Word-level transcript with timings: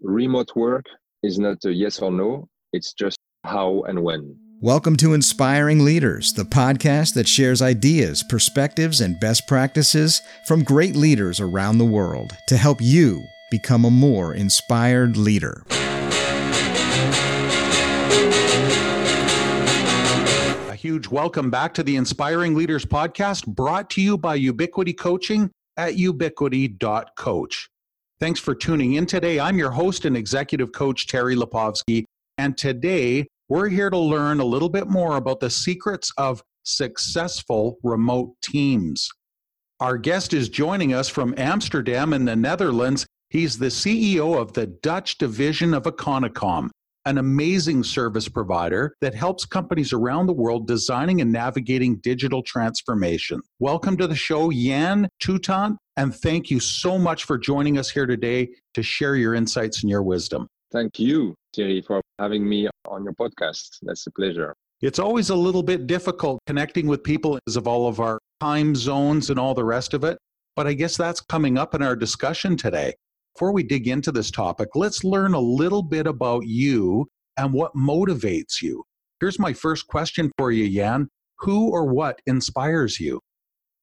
remote 0.00 0.54
work 0.54 0.84
is 1.24 1.38
not 1.38 1.64
a 1.64 1.72
yes 1.72 1.98
or 1.98 2.12
no, 2.12 2.48
it's 2.72 2.92
just 2.92 3.18
how 3.44 3.82
and 3.88 4.02
when. 4.02 4.36
Welcome 4.60 4.96
to 4.98 5.12
Inspiring 5.12 5.84
Leaders, 5.84 6.32
the 6.32 6.44
podcast 6.44 7.14
that 7.14 7.26
shares 7.26 7.62
ideas, 7.62 8.24
perspectives, 8.28 9.00
and 9.00 9.18
best 9.18 9.46
practices 9.48 10.20
from 10.46 10.62
great 10.62 10.94
leaders 10.94 11.40
around 11.40 11.78
the 11.78 11.84
world 11.84 12.32
to 12.48 12.56
help 12.56 12.78
you 12.80 13.24
become 13.50 13.84
a 13.84 13.90
more 13.90 14.34
inspired 14.34 15.16
leader. 15.16 15.64
A 20.68 20.74
huge 20.74 21.08
welcome 21.08 21.50
back 21.50 21.74
to 21.74 21.82
the 21.82 21.96
Inspiring 21.96 22.54
Leaders 22.54 22.84
podcast 22.84 23.46
brought 23.46 23.90
to 23.90 24.00
you 24.00 24.16
by 24.16 24.36
Ubiquity 24.36 24.92
Coaching 24.92 25.50
at 25.76 25.96
ubiquity.coach. 25.96 27.68
Thanks 28.20 28.40
for 28.40 28.52
tuning 28.52 28.94
in 28.94 29.06
today. 29.06 29.38
I'm 29.38 29.58
your 29.58 29.70
host 29.70 30.04
and 30.04 30.16
executive 30.16 30.72
coach, 30.72 31.06
Terry 31.06 31.36
Lipovski, 31.36 32.02
and 32.36 32.58
today 32.58 33.28
we're 33.48 33.68
here 33.68 33.90
to 33.90 33.96
learn 33.96 34.40
a 34.40 34.44
little 34.44 34.68
bit 34.68 34.88
more 34.88 35.18
about 35.18 35.38
the 35.38 35.48
secrets 35.48 36.10
of 36.18 36.42
successful 36.64 37.78
remote 37.84 38.34
teams. 38.42 39.08
Our 39.78 39.96
guest 39.96 40.34
is 40.34 40.48
joining 40.48 40.94
us 40.94 41.08
from 41.08 41.32
Amsterdam 41.36 42.12
in 42.12 42.24
the 42.24 42.34
Netherlands. 42.34 43.06
He's 43.30 43.56
the 43.56 43.66
CEO 43.66 44.36
of 44.36 44.52
the 44.52 44.66
Dutch 44.66 45.18
division 45.18 45.72
of 45.72 45.84
Econocom, 45.84 46.70
an 47.08 47.16
amazing 47.16 47.82
service 47.82 48.28
provider 48.28 48.94
that 49.00 49.14
helps 49.14 49.46
companies 49.46 49.94
around 49.94 50.26
the 50.26 50.32
world 50.34 50.66
designing 50.66 51.22
and 51.22 51.32
navigating 51.32 51.96
digital 52.00 52.42
transformation. 52.42 53.40
Welcome 53.60 53.96
to 53.96 54.06
the 54.06 54.14
show, 54.14 54.50
Yan 54.50 55.08
Toutant, 55.18 55.78
and 55.96 56.14
thank 56.14 56.50
you 56.50 56.60
so 56.60 56.98
much 56.98 57.24
for 57.24 57.38
joining 57.38 57.78
us 57.78 57.88
here 57.88 58.04
today 58.04 58.50
to 58.74 58.82
share 58.82 59.16
your 59.16 59.34
insights 59.34 59.80
and 59.80 59.88
your 59.88 60.02
wisdom. 60.02 60.48
Thank 60.70 60.98
you, 60.98 61.34
Thierry, 61.56 61.80
for 61.80 62.02
having 62.18 62.46
me 62.46 62.68
on 62.86 63.04
your 63.04 63.14
podcast. 63.14 63.78
That's 63.80 64.06
a 64.06 64.10
pleasure. 64.10 64.54
It's 64.82 64.98
always 64.98 65.30
a 65.30 65.34
little 65.34 65.62
bit 65.62 65.86
difficult 65.86 66.40
connecting 66.46 66.86
with 66.86 67.02
people 67.02 67.38
because 67.46 67.56
of 67.56 67.66
all 67.66 67.88
of 67.88 68.00
our 68.00 68.18
time 68.42 68.76
zones 68.76 69.30
and 69.30 69.38
all 69.38 69.54
the 69.54 69.64
rest 69.64 69.94
of 69.94 70.04
it. 70.04 70.18
But 70.56 70.66
I 70.66 70.74
guess 70.74 70.98
that's 70.98 71.22
coming 71.22 71.56
up 71.56 71.74
in 71.74 71.82
our 71.82 71.96
discussion 71.96 72.54
today. 72.58 72.92
Before 73.38 73.52
we 73.52 73.62
dig 73.62 73.86
into 73.86 74.10
this 74.10 74.32
topic, 74.32 74.70
let's 74.74 75.04
learn 75.04 75.32
a 75.32 75.38
little 75.38 75.80
bit 75.80 76.08
about 76.08 76.44
you 76.48 77.06
and 77.36 77.52
what 77.52 77.72
motivates 77.72 78.60
you. 78.60 78.82
Here's 79.20 79.38
my 79.38 79.52
first 79.52 79.86
question 79.86 80.32
for 80.36 80.50
you, 80.50 80.68
Jan. 80.68 81.08
Who 81.42 81.70
or 81.70 81.84
what 81.84 82.20
inspires 82.26 82.98
you? 82.98 83.20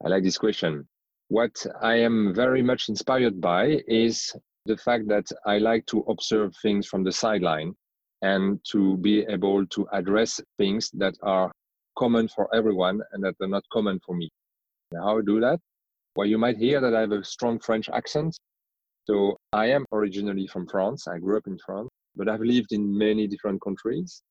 I 0.04 0.10
like 0.10 0.24
this 0.24 0.38
question. 0.38 0.86
What 1.30 1.56
I 1.82 1.96
am 1.96 2.34
very 2.36 2.62
much 2.62 2.90
inspired 2.90 3.40
by 3.40 3.80
is 3.88 4.36
the 4.66 4.76
fact 4.76 5.08
that 5.08 5.26
I 5.46 5.60
like 5.60 5.86
to 5.86 6.00
observe 6.10 6.54
things 6.62 6.86
from 6.86 7.06
the 7.06 7.14
sideline 7.14 7.72
and 8.24 8.60
to 8.72 8.98
be 8.98 9.22
able 9.30 9.66
to 9.68 9.88
address 9.94 10.42
things 10.58 10.92
that 10.96 11.14
are 11.24 11.50
common 11.98 12.28
for 12.28 12.54
everyone 12.54 13.00
and 13.14 13.24
that 13.24 13.36
are 13.40 13.48
not 13.48 13.64
common 13.72 14.02
for 14.06 14.18
me. 14.18 14.30
how 14.94 15.18
I 15.18 15.22
do 15.26 15.40
that? 15.40 15.62
Well, 16.18 16.28
you 16.28 16.38
might 16.38 16.58
hear 16.58 16.82
that 16.82 16.94
I 16.94 17.00
have 17.00 17.14
a 17.14 17.24
strong 17.24 17.58
French 17.60 17.88
accent. 17.88 18.38
So 19.08 19.38
I 19.56 19.68
am 19.68 19.86
originally 19.94 20.48
from 20.48 20.68
France. 20.68 21.08
I 21.08 21.18
grew 21.18 21.38
up 21.38 21.48
in 21.48 21.58
France, 21.58 21.88
but 22.18 22.28
I've 22.28 22.42
lived 22.42 22.74
in 22.74 22.98
many 22.98 23.26
different 23.26 23.62
countries. 23.62 24.22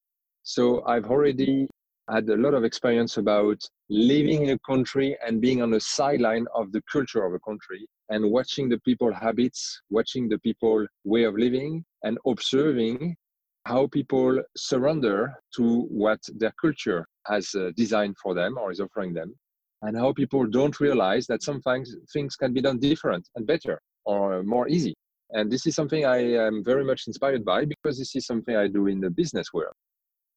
So 0.42 0.84
I've 0.84 1.06
already 1.06 1.66
had 2.10 2.28
a 2.28 2.36
lot 2.36 2.52
of 2.52 2.62
experience 2.62 3.16
about 3.16 3.58
living 3.88 4.42
in 4.42 4.50
a 4.50 4.58
country 4.70 5.16
and 5.26 5.40
being 5.40 5.62
on 5.62 5.70
the 5.70 5.80
sideline 5.80 6.44
of 6.54 6.72
the 6.72 6.82
culture 6.92 7.24
of 7.24 7.32
a 7.32 7.38
country 7.40 7.86
and 8.10 8.30
watching 8.30 8.68
the 8.68 8.78
people 8.80 9.14
habits, 9.14 9.80
watching 9.88 10.28
the 10.28 10.38
people 10.40 10.86
way 11.04 11.22
of 11.24 11.36
living 11.36 11.82
and 12.02 12.18
observing 12.26 13.16
how 13.64 13.86
people 13.86 14.42
surrender 14.58 15.34
to 15.56 15.84
what 16.02 16.20
their 16.34 16.52
culture 16.60 17.06
has 17.26 17.54
uh, 17.54 17.70
designed 17.78 18.16
for 18.22 18.34
them 18.34 18.58
or 18.58 18.70
is 18.70 18.78
offering 18.78 19.14
them 19.14 19.34
and 19.80 19.96
how 19.96 20.12
people 20.12 20.46
don't 20.46 20.80
realize 20.80 21.26
that 21.28 21.42
sometimes 21.42 21.96
things 22.12 22.36
can 22.36 22.52
be 22.52 22.60
done 22.60 22.78
different 22.78 23.26
and 23.36 23.46
better 23.46 23.80
or 24.04 24.42
more 24.42 24.68
easy. 24.68 24.94
And 25.34 25.50
this 25.50 25.66
is 25.66 25.74
something 25.74 26.06
I 26.06 26.18
am 26.46 26.62
very 26.64 26.84
much 26.84 27.08
inspired 27.08 27.44
by 27.44 27.64
because 27.64 27.98
this 27.98 28.14
is 28.14 28.24
something 28.24 28.54
I 28.54 28.68
do 28.68 28.86
in 28.86 29.00
the 29.00 29.10
business 29.10 29.52
world. 29.52 29.74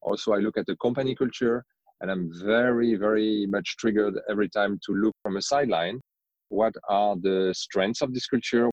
Also, 0.01 0.33
I 0.33 0.37
look 0.37 0.57
at 0.57 0.65
the 0.65 0.75
company 0.77 1.15
culture 1.15 1.63
and 2.01 2.09
I'm 2.09 2.31
very, 2.43 2.95
very 2.95 3.45
much 3.47 3.77
triggered 3.77 4.15
every 4.27 4.49
time 4.49 4.79
to 4.87 4.93
look 4.93 5.15
from 5.21 5.37
a 5.37 5.41
sideline. 5.41 6.01
What 6.49 6.73
are 6.89 7.15
the 7.15 7.53
strengths 7.55 8.01
of 8.01 8.11
this 8.11 8.25
culture? 8.25 8.69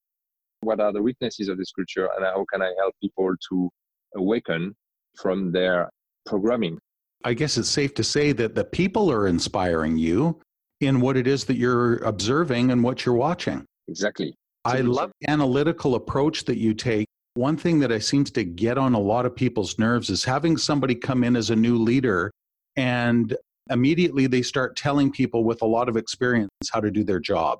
What 0.60 0.80
are 0.80 0.92
the 0.94 1.02
weaknesses 1.02 1.48
of 1.48 1.58
this 1.58 1.72
culture? 1.72 2.08
And 2.16 2.24
how 2.24 2.46
can 2.50 2.62
I 2.62 2.72
help 2.78 2.94
people 3.02 3.34
to 3.50 3.70
awaken 4.16 4.74
from 5.16 5.52
their 5.52 5.90
programming? 6.24 6.78
I 7.22 7.34
guess 7.34 7.58
it's 7.58 7.68
safe 7.68 7.92
to 7.94 8.04
say 8.04 8.32
that 8.32 8.54
the 8.54 8.64
people 8.64 9.10
are 9.10 9.26
inspiring 9.26 9.98
you 9.98 10.40
in 10.80 11.00
what 11.00 11.18
it 11.18 11.26
is 11.26 11.44
that 11.44 11.56
you're 11.56 11.96
observing 11.98 12.70
and 12.70 12.82
what 12.82 13.04
you're 13.04 13.14
watching. 13.14 13.66
Exactly. 13.88 14.34
I 14.64 14.80
love 14.80 15.12
the 15.20 15.30
analytical 15.30 15.94
approach 15.94 16.44
that 16.44 16.58
you 16.58 16.74
take. 16.74 17.06
One 17.34 17.56
thing 17.56 17.80
that 17.80 17.92
I 17.92 17.98
seems 17.98 18.30
to 18.32 18.44
get 18.44 18.78
on 18.78 18.94
a 18.94 19.00
lot 19.00 19.26
of 19.26 19.34
people's 19.34 19.78
nerves 19.78 20.08
is 20.08 20.24
having 20.24 20.56
somebody 20.56 20.94
come 20.94 21.24
in 21.24 21.36
as 21.36 21.50
a 21.50 21.56
new 21.56 21.76
leader 21.76 22.30
and 22.76 23.36
immediately 23.70 24.26
they 24.26 24.42
start 24.42 24.76
telling 24.76 25.10
people 25.10 25.44
with 25.44 25.62
a 25.62 25.66
lot 25.66 25.88
of 25.88 25.96
experience 25.96 26.50
how 26.72 26.80
to 26.80 26.90
do 26.90 27.04
their 27.04 27.20
job. 27.20 27.58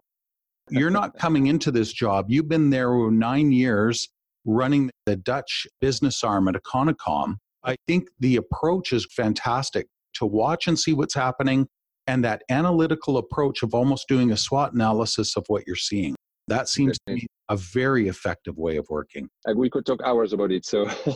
You're 0.70 0.90
not 0.90 1.18
coming 1.18 1.48
into 1.48 1.70
this 1.70 1.92
job. 1.92 2.26
You've 2.28 2.48
been 2.48 2.70
there 2.70 3.10
nine 3.10 3.52
years 3.52 4.08
running 4.44 4.90
the 5.06 5.16
Dutch 5.16 5.66
business 5.80 6.22
arm 6.22 6.48
at 6.48 6.54
Econocom. 6.54 7.36
I 7.64 7.76
think 7.86 8.08
the 8.20 8.36
approach 8.36 8.92
is 8.92 9.06
fantastic 9.10 9.86
to 10.14 10.26
watch 10.26 10.68
and 10.68 10.78
see 10.78 10.92
what's 10.92 11.14
happening 11.14 11.66
and 12.06 12.24
that 12.24 12.42
analytical 12.50 13.16
approach 13.16 13.62
of 13.62 13.74
almost 13.74 14.06
doing 14.08 14.30
a 14.30 14.36
SWOT 14.36 14.74
analysis 14.74 15.36
of 15.36 15.44
what 15.48 15.64
you're 15.66 15.76
seeing. 15.76 16.14
That 16.48 16.68
seems 16.68 16.98
to 17.06 17.14
be 17.14 17.26
a 17.48 17.56
very 17.56 18.08
effective 18.08 18.56
way 18.56 18.76
of 18.76 18.86
working. 18.90 19.28
Like 19.46 19.56
we 19.56 19.70
could 19.70 19.86
talk 19.86 20.00
hours 20.02 20.32
about 20.32 20.52
it. 20.52 20.64
So 20.64 20.84
that's 20.84 21.06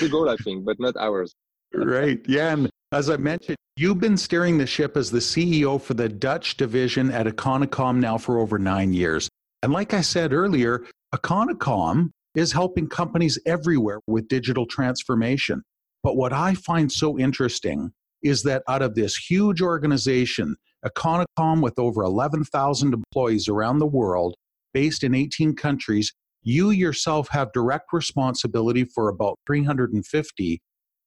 the 0.00 0.08
goal, 0.10 0.28
I 0.28 0.36
think, 0.36 0.64
but 0.64 0.76
not 0.78 0.96
hours. 0.96 1.34
right. 1.74 2.20
Yeah. 2.26 2.52
And 2.52 2.70
as 2.92 3.10
I 3.10 3.16
mentioned, 3.16 3.56
you've 3.76 4.00
been 4.00 4.16
steering 4.16 4.58
the 4.58 4.66
ship 4.66 4.96
as 4.96 5.10
the 5.10 5.18
CEO 5.18 5.80
for 5.80 5.94
the 5.94 6.08
Dutch 6.08 6.56
division 6.56 7.10
at 7.10 7.26
Econocom 7.26 7.98
now 7.98 8.18
for 8.18 8.38
over 8.38 8.58
nine 8.58 8.92
years. 8.92 9.28
And 9.62 9.72
like 9.72 9.94
I 9.94 10.00
said 10.00 10.32
earlier, 10.32 10.84
Econocom 11.14 12.10
is 12.34 12.52
helping 12.52 12.88
companies 12.88 13.38
everywhere 13.46 14.00
with 14.06 14.28
digital 14.28 14.66
transformation. 14.66 15.62
But 16.02 16.16
what 16.16 16.32
I 16.32 16.54
find 16.54 16.90
so 16.90 17.18
interesting 17.18 17.92
is 18.22 18.42
that 18.42 18.62
out 18.68 18.82
of 18.82 18.94
this 18.94 19.16
huge 19.16 19.62
organization, 19.62 20.56
Econocom, 20.86 21.62
with 21.62 21.78
over 21.78 22.02
11,000 22.02 22.92
employees 22.92 23.48
around 23.48 23.78
the 23.78 23.86
world, 23.86 24.34
based 24.72 25.02
in 25.02 25.14
18 25.14 25.54
countries, 25.56 26.12
you 26.42 26.70
yourself 26.70 27.28
have 27.28 27.52
direct 27.52 27.92
responsibility 27.92 28.84
for 28.84 29.08
about 29.08 29.38
350, 29.46 30.60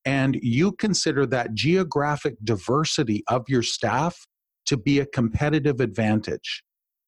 and 0.06 0.40
you 0.42 0.72
consider 0.72 1.26
that 1.28 1.54
geographic 1.54 2.36
diversity 2.44 3.24
of 3.28 3.44
your 3.48 3.62
staff 3.62 4.26
to 4.66 4.78
be 4.78 5.00
a 5.00 5.06
competitive 5.06 5.80
advantage. 5.80 6.64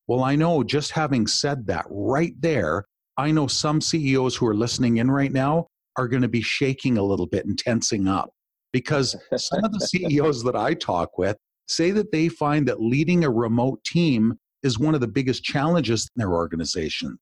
Well, 0.08 0.24
I 0.24 0.36
know 0.36 0.64
just 0.64 0.92
having 0.92 1.28
said 1.28 1.68
that 1.68 1.86
right 1.90 2.34
there, 2.40 2.86
I 3.18 3.32
know 3.32 3.48
some 3.48 3.82
CEOs 3.82 4.36
who 4.36 4.48
are 4.48 4.56
listening 4.56 4.98
in 4.98 5.12
right 5.12 5.32
now 5.32 5.68
are 5.98 6.08
going 6.08 6.22
to 6.22 6.30
be 6.30 6.42
shaking 6.42 6.98
a 6.98 7.04
little 7.04 7.28
bit 7.28 7.46
and 7.46 7.58
tensing 7.58 8.08
up 8.08 8.30
because 8.72 9.16
some 9.36 9.64
of 9.64 9.74
the 9.74 9.80
CEOs 9.80 10.44
that 10.44 10.56
I 10.56 10.74
talk 10.74 11.18
with 11.18 11.36
say 11.70 11.92
that 11.92 12.12
they 12.12 12.28
find 12.28 12.68
that 12.68 12.82
leading 12.82 13.24
a 13.24 13.30
remote 13.30 13.84
team 13.84 14.34
is 14.64 14.80
one 14.80 14.96
of 14.96 15.02
the 15.02 15.08
biggest 15.08 15.44
challenges 15.44 16.10
in 16.16 16.20
their 16.20 16.34
organization. 16.34 17.18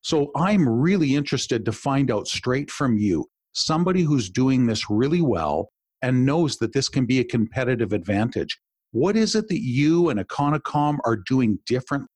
So 0.00 0.30
I'm 0.36 0.68
really 0.68 1.14
interested 1.14 1.64
to 1.64 1.72
find 1.72 2.10
out 2.10 2.28
straight 2.28 2.70
from 2.70 2.96
you, 2.96 3.26
somebody 3.52 4.02
who's 4.02 4.30
doing 4.30 4.66
this 4.66 4.88
really 4.88 5.20
well 5.20 5.70
and 6.00 6.24
knows 6.24 6.56
that 6.58 6.72
this 6.72 6.88
can 6.88 7.04
be 7.04 7.18
a 7.18 7.24
competitive 7.24 7.92
advantage. 7.92 8.58
What 8.92 9.16
is 9.16 9.34
it 9.34 9.48
that 9.48 9.60
you 9.60 10.08
and 10.08 10.20
Econocom 10.20 10.98
are 11.04 11.16
doing 11.16 11.58
different? 11.66 12.06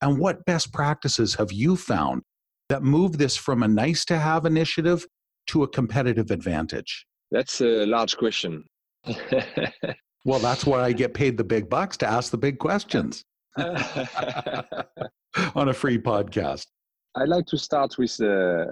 And 0.00 0.18
what 0.18 0.44
best 0.46 0.72
practices 0.72 1.34
have 1.34 1.52
you 1.52 1.76
found 1.76 2.22
that 2.68 2.82
move 2.82 3.18
this 3.18 3.36
from 3.36 3.62
a 3.62 3.68
nice 3.68 4.04
to 4.06 4.18
have 4.18 4.46
initiative 4.46 5.04
to 5.48 5.64
a 5.64 5.68
competitive 5.68 6.30
advantage? 6.30 7.06
That's 7.30 7.60
a 7.60 7.84
large 7.86 8.16
question. 8.16 8.64
Well, 10.24 10.38
that's 10.38 10.64
why 10.64 10.82
I 10.82 10.92
get 10.92 11.14
paid 11.14 11.36
the 11.36 11.44
big 11.44 11.68
bucks 11.68 11.96
to 11.98 12.06
ask 12.06 12.30
the 12.30 12.38
big 12.38 12.58
questions 12.58 13.24
on 13.58 13.68
a 15.68 15.74
free 15.74 15.98
podcast. 15.98 16.66
I'd 17.16 17.28
like 17.28 17.46
to 17.46 17.58
start 17.58 17.98
with 17.98 18.20
uh, 18.20 18.64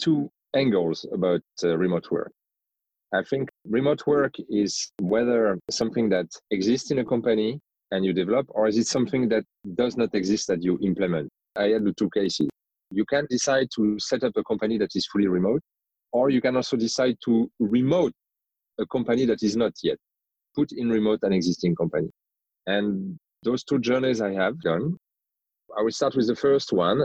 two 0.00 0.30
angles 0.54 1.04
about 1.12 1.42
uh, 1.64 1.76
remote 1.76 2.10
work. 2.10 2.32
I 3.12 3.22
think 3.22 3.48
remote 3.66 4.06
work 4.06 4.34
is 4.48 4.92
whether 5.00 5.58
something 5.70 6.08
that 6.10 6.26
exists 6.50 6.90
in 6.90 6.98
a 6.98 7.04
company 7.04 7.58
and 7.90 8.04
you 8.04 8.12
develop, 8.12 8.46
or 8.50 8.68
is 8.68 8.76
it 8.78 8.86
something 8.86 9.28
that 9.30 9.44
does 9.74 9.96
not 9.96 10.14
exist 10.14 10.46
that 10.48 10.62
you 10.62 10.78
implement? 10.82 11.28
I 11.56 11.68
had 11.68 11.84
the 11.84 11.94
two 11.94 12.10
cases. 12.10 12.48
You 12.90 13.04
can 13.04 13.26
decide 13.28 13.68
to 13.76 13.98
set 13.98 14.24
up 14.24 14.32
a 14.36 14.44
company 14.44 14.78
that 14.78 14.94
is 14.94 15.06
fully 15.06 15.26
remote, 15.26 15.62
or 16.12 16.30
you 16.30 16.40
can 16.40 16.56
also 16.56 16.76
decide 16.76 17.16
to 17.24 17.50
remote 17.58 18.12
a 18.78 18.86
company 18.86 19.24
that 19.26 19.42
is 19.42 19.56
not 19.56 19.72
yet, 19.82 19.98
put 20.58 20.72
in 20.72 20.88
remote 20.88 21.20
an 21.22 21.32
existing 21.32 21.76
company. 21.76 22.10
And 22.66 23.16
those 23.44 23.62
two 23.62 23.78
journeys 23.78 24.20
I 24.20 24.32
have 24.32 24.60
done. 24.60 24.96
I 25.78 25.82
will 25.82 25.92
start 25.92 26.16
with 26.16 26.26
the 26.26 26.34
first 26.34 26.72
one. 26.72 27.00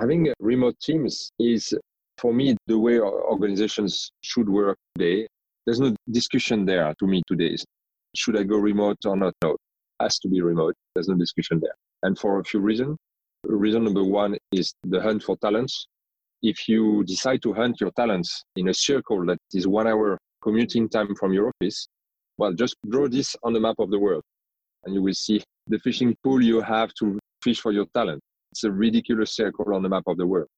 Having 0.00 0.32
remote 0.40 0.76
teams 0.82 1.30
is, 1.38 1.72
for 2.18 2.32
me, 2.34 2.56
the 2.66 2.78
way 2.78 2.98
organizations 2.98 4.10
should 4.22 4.48
work 4.48 4.76
today. 4.94 5.28
There's 5.64 5.80
no 5.80 5.94
discussion 6.10 6.64
there 6.66 6.92
to 6.98 7.06
me 7.06 7.22
today. 7.28 7.54
Should 8.16 8.36
I 8.36 8.42
go 8.42 8.56
remote 8.56 8.98
or 9.04 9.16
not? 9.16 9.34
No, 9.44 9.50
it 9.50 9.58
has 10.00 10.18
to 10.20 10.28
be 10.28 10.40
remote. 10.40 10.74
There's 10.94 11.08
no 11.08 11.16
discussion 11.16 11.60
there. 11.60 11.76
And 12.02 12.18
for 12.18 12.40
a 12.40 12.44
few 12.44 12.60
reasons. 12.60 12.96
Reason 13.44 13.84
number 13.84 14.02
one 14.02 14.36
is 14.50 14.74
the 14.82 15.00
hunt 15.00 15.22
for 15.22 15.36
talents. 15.36 15.86
If 16.42 16.68
you 16.68 17.04
decide 17.04 17.42
to 17.42 17.52
hunt 17.52 17.80
your 17.80 17.92
talents 17.92 18.42
in 18.56 18.68
a 18.68 18.74
circle 18.74 19.24
that 19.26 19.38
is 19.52 19.68
one 19.68 19.86
hour 19.86 20.18
commuting 20.42 20.88
time 20.88 21.14
from 21.14 21.32
your 21.32 21.52
office, 21.52 21.86
well, 22.38 22.52
just 22.52 22.76
draw 22.88 23.08
this 23.08 23.34
on 23.42 23.52
the 23.52 23.60
map 23.60 23.76
of 23.78 23.90
the 23.90 23.98
world 23.98 24.22
and 24.84 24.94
you 24.94 25.02
will 25.02 25.14
see 25.14 25.42
the 25.66 25.78
fishing 25.80 26.16
pool 26.22 26.42
you 26.42 26.60
have 26.60 26.92
to 26.94 27.18
fish 27.42 27.60
for 27.60 27.72
your 27.72 27.86
talent. 27.94 28.20
It's 28.52 28.64
a 28.64 28.70
ridiculous 28.70 29.34
circle 29.34 29.74
on 29.74 29.82
the 29.82 29.88
map 29.88 30.04
of 30.06 30.16
the 30.16 30.26
world. 30.26 30.48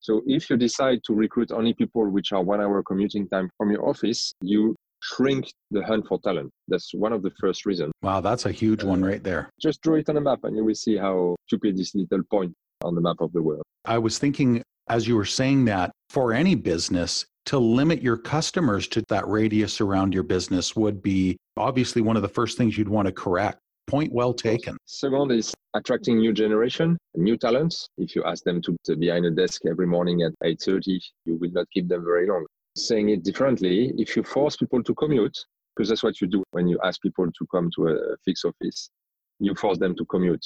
So 0.00 0.22
if 0.26 0.48
you 0.48 0.56
decide 0.56 1.00
to 1.04 1.14
recruit 1.14 1.50
only 1.50 1.74
people 1.74 2.08
which 2.08 2.32
are 2.32 2.42
one 2.42 2.60
hour 2.60 2.82
commuting 2.82 3.28
time 3.28 3.50
from 3.56 3.70
your 3.70 3.88
office, 3.88 4.32
you 4.40 4.74
shrink 5.02 5.50
the 5.70 5.84
hunt 5.84 6.06
for 6.08 6.18
talent. 6.20 6.50
That's 6.68 6.92
one 6.94 7.12
of 7.12 7.22
the 7.22 7.30
first 7.40 7.66
reasons. 7.66 7.92
Wow, 8.02 8.20
that's 8.20 8.46
a 8.46 8.52
huge 8.52 8.84
one 8.84 9.04
right 9.04 9.22
there. 9.22 9.50
Just 9.60 9.80
draw 9.82 9.96
it 9.96 10.08
on 10.08 10.16
a 10.16 10.20
map 10.20 10.40
and 10.44 10.56
you 10.56 10.64
will 10.64 10.74
see 10.74 10.96
how 10.96 11.36
stupid 11.46 11.76
this 11.76 11.94
little 11.94 12.22
point 12.30 12.52
on 12.82 12.94
the 12.94 13.00
map 13.00 13.16
of 13.20 13.32
the 13.32 13.42
world. 13.42 13.62
I 13.84 13.98
was 13.98 14.18
thinking 14.18 14.62
as 14.88 15.06
you 15.06 15.16
were 15.16 15.24
saying 15.24 15.66
that 15.66 15.92
for 16.08 16.32
any 16.32 16.54
business, 16.54 17.26
to 17.48 17.58
limit 17.58 18.02
your 18.02 18.18
customers 18.18 18.86
to 18.86 19.02
that 19.08 19.26
radius 19.26 19.80
around 19.80 20.12
your 20.12 20.22
business 20.22 20.76
would 20.76 21.02
be 21.02 21.34
obviously 21.56 22.02
one 22.02 22.14
of 22.14 22.20
the 22.20 22.28
first 22.28 22.58
things 22.58 22.76
you'd 22.76 22.90
want 22.90 23.06
to 23.06 23.12
correct. 23.12 23.58
Point 23.86 24.12
well 24.12 24.34
taken. 24.34 24.76
Second 24.84 25.32
is 25.32 25.54
attracting 25.72 26.18
new 26.18 26.34
generation, 26.34 26.98
new 27.14 27.38
talents. 27.38 27.88
If 27.96 28.14
you 28.14 28.22
ask 28.24 28.44
them 28.44 28.60
to, 28.60 28.76
to 28.84 28.96
behind 28.96 29.24
a 29.24 29.30
desk 29.30 29.62
every 29.66 29.86
morning 29.86 30.20
at 30.20 30.32
8.30, 30.44 31.00
you 31.24 31.36
will 31.36 31.50
not 31.50 31.64
keep 31.72 31.88
them 31.88 32.04
very 32.04 32.28
long. 32.28 32.44
Saying 32.76 33.08
it 33.08 33.24
differently, 33.24 33.94
if 33.96 34.14
you 34.14 34.24
force 34.24 34.54
people 34.54 34.82
to 34.82 34.94
commute, 34.94 35.38
because 35.74 35.88
that's 35.88 36.02
what 36.02 36.20
you 36.20 36.26
do 36.26 36.44
when 36.50 36.68
you 36.68 36.78
ask 36.84 37.00
people 37.00 37.24
to 37.32 37.46
come 37.50 37.70
to 37.76 37.88
a 37.88 38.16
fixed 38.26 38.44
office, 38.44 38.90
you 39.38 39.54
force 39.54 39.78
them 39.78 39.94
to 39.96 40.04
commute. 40.04 40.44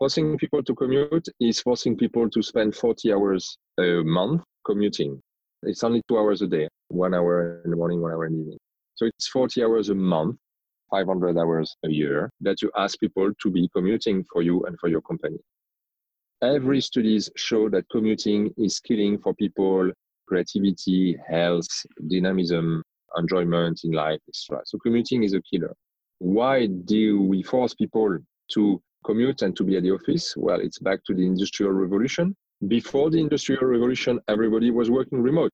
Forcing 0.00 0.36
people 0.36 0.64
to 0.64 0.74
commute 0.74 1.28
is 1.38 1.60
forcing 1.60 1.96
people 1.96 2.28
to 2.28 2.42
spend 2.42 2.74
40 2.74 3.12
hours 3.12 3.56
a 3.78 4.02
month 4.02 4.42
commuting. 4.66 5.22
It's 5.62 5.84
only 5.84 6.02
two 6.08 6.18
hours 6.18 6.40
a 6.42 6.46
day, 6.46 6.68
one 6.88 7.14
hour 7.14 7.60
in 7.64 7.70
the 7.70 7.76
morning, 7.76 8.00
one 8.00 8.12
hour 8.12 8.26
in 8.26 8.32
the 8.32 8.40
evening. 8.40 8.58
So 8.94 9.06
it's 9.06 9.28
40 9.28 9.62
hours 9.62 9.90
a 9.90 9.94
month, 9.94 10.36
500 10.90 11.36
hours 11.36 11.76
a 11.84 11.90
year 11.90 12.30
that 12.40 12.62
you 12.62 12.70
ask 12.76 12.98
people 12.98 13.30
to 13.42 13.50
be 13.50 13.68
commuting 13.74 14.24
for 14.32 14.42
you 14.42 14.62
and 14.64 14.78
for 14.80 14.88
your 14.88 15.02
company. 15.02 15.38
Every 16.42 16.80
studies 16.80 17.30
show 17.36 17.68
that 17.70 17.84
commuting 17.90 18.54
is 18.56 18.80
killing 18.80 19.18
for 19.18 19.34
people 19.34 19.90
creativity, 20.26 21.16
health, 21.28 21.66
dynamism, 22.08 22.82
enjoyment 23.18 23.80
in 23.82 23.90
life, 23.90 24.20
etc. 24.28 24.62
So 24.64 24.78
commuting 24.78 25.24
is 25.24 25.34
a 25.34 25.42
killer. 25.42 25.74
Why 26.20 26.66
do 26.66 27.20
we 27.20 27.42
force 27.42 27.74
people 27.74 28.16
to 28.52 28.82
commute 29.04 29.42
and 29.42 29.56
to 29.56 29.64
be 29.64 29.76
at 29.76 29.82
the 29.82 29.90
office? 29.90 30.34
Well, 30.36 30.60
it's 30.60 30.78
back 30.78 31.00
to 31.06 31.14
the 31.14 31.26
industrial 31.26 31.72
revolution 31.72 32.36
before 32.68 33.10
the 33.10 33.18
Industrial 33.18 33.64
Revolution, 33.64 34.20
everybody 34.28 34.70
was 34.70 34.90
working 34.90 35.22
remote. 35.22 35.50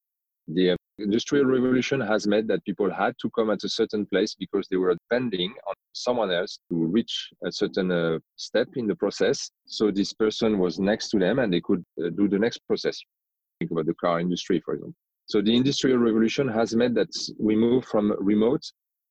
The 0.49 0.77
Industrial 0.99 1.45
Revolution 1.45 2.01
has 2.01 2.27
meant 2.27 2.49
that 2.49 2.65
people 2.65 2.93
had 2.93 3.15
to 3.21 3.31
come 3.31 3.51
at 3.51 3.63
a 3.65 3.69
certain 3.69 4.07
place 4.07 4.35
because 4.39 4.67
they 4.71 4.77
were 4.77 4.95
depending 4.95 5.53
on 5.69 5.75
someone 5.93 6.31
else 6.31 6.59
to 6.71 6.87
reach 6.87 7.31
a 7.45 7.53
certain 7.53 7.91
uh, 7.91 8.19
step 8.37 8.69
in 8.77 8.87
the 8.87 8.95
process. 8.97 9.51
So 9.67 9.91
this 9.91 10.13
person 10.13 10.59
was 10.59 10.79
next 10.79 11.09
to 11.11 11.19
them 11.19 11.39
and 11.39 11.53
they 11.53 11.61
could 11.61 11.85
uh, 12.01 12.11
do 12.11 12.29
the 12.29 12.39
next 12.39 12.59
process. 12.67 13.01
Think 13.59 13.71
about 13.73 13.87
the 13.87 13.95
car 13.95 14.21
industry, 14.21 14.61
for 14.65 14.75
example. 14.75 14.95
So 15.27 15.43
the 15.43 15.57
Industrial 15.57 15.99
Revolution 15.99 16.49
has 16.49 16.75
meant 16.75 16.95
that 16.95 17.11
we 17.39 17.57
move 17.57 17.85
from 17.85 18.15
remote 18.19 18.63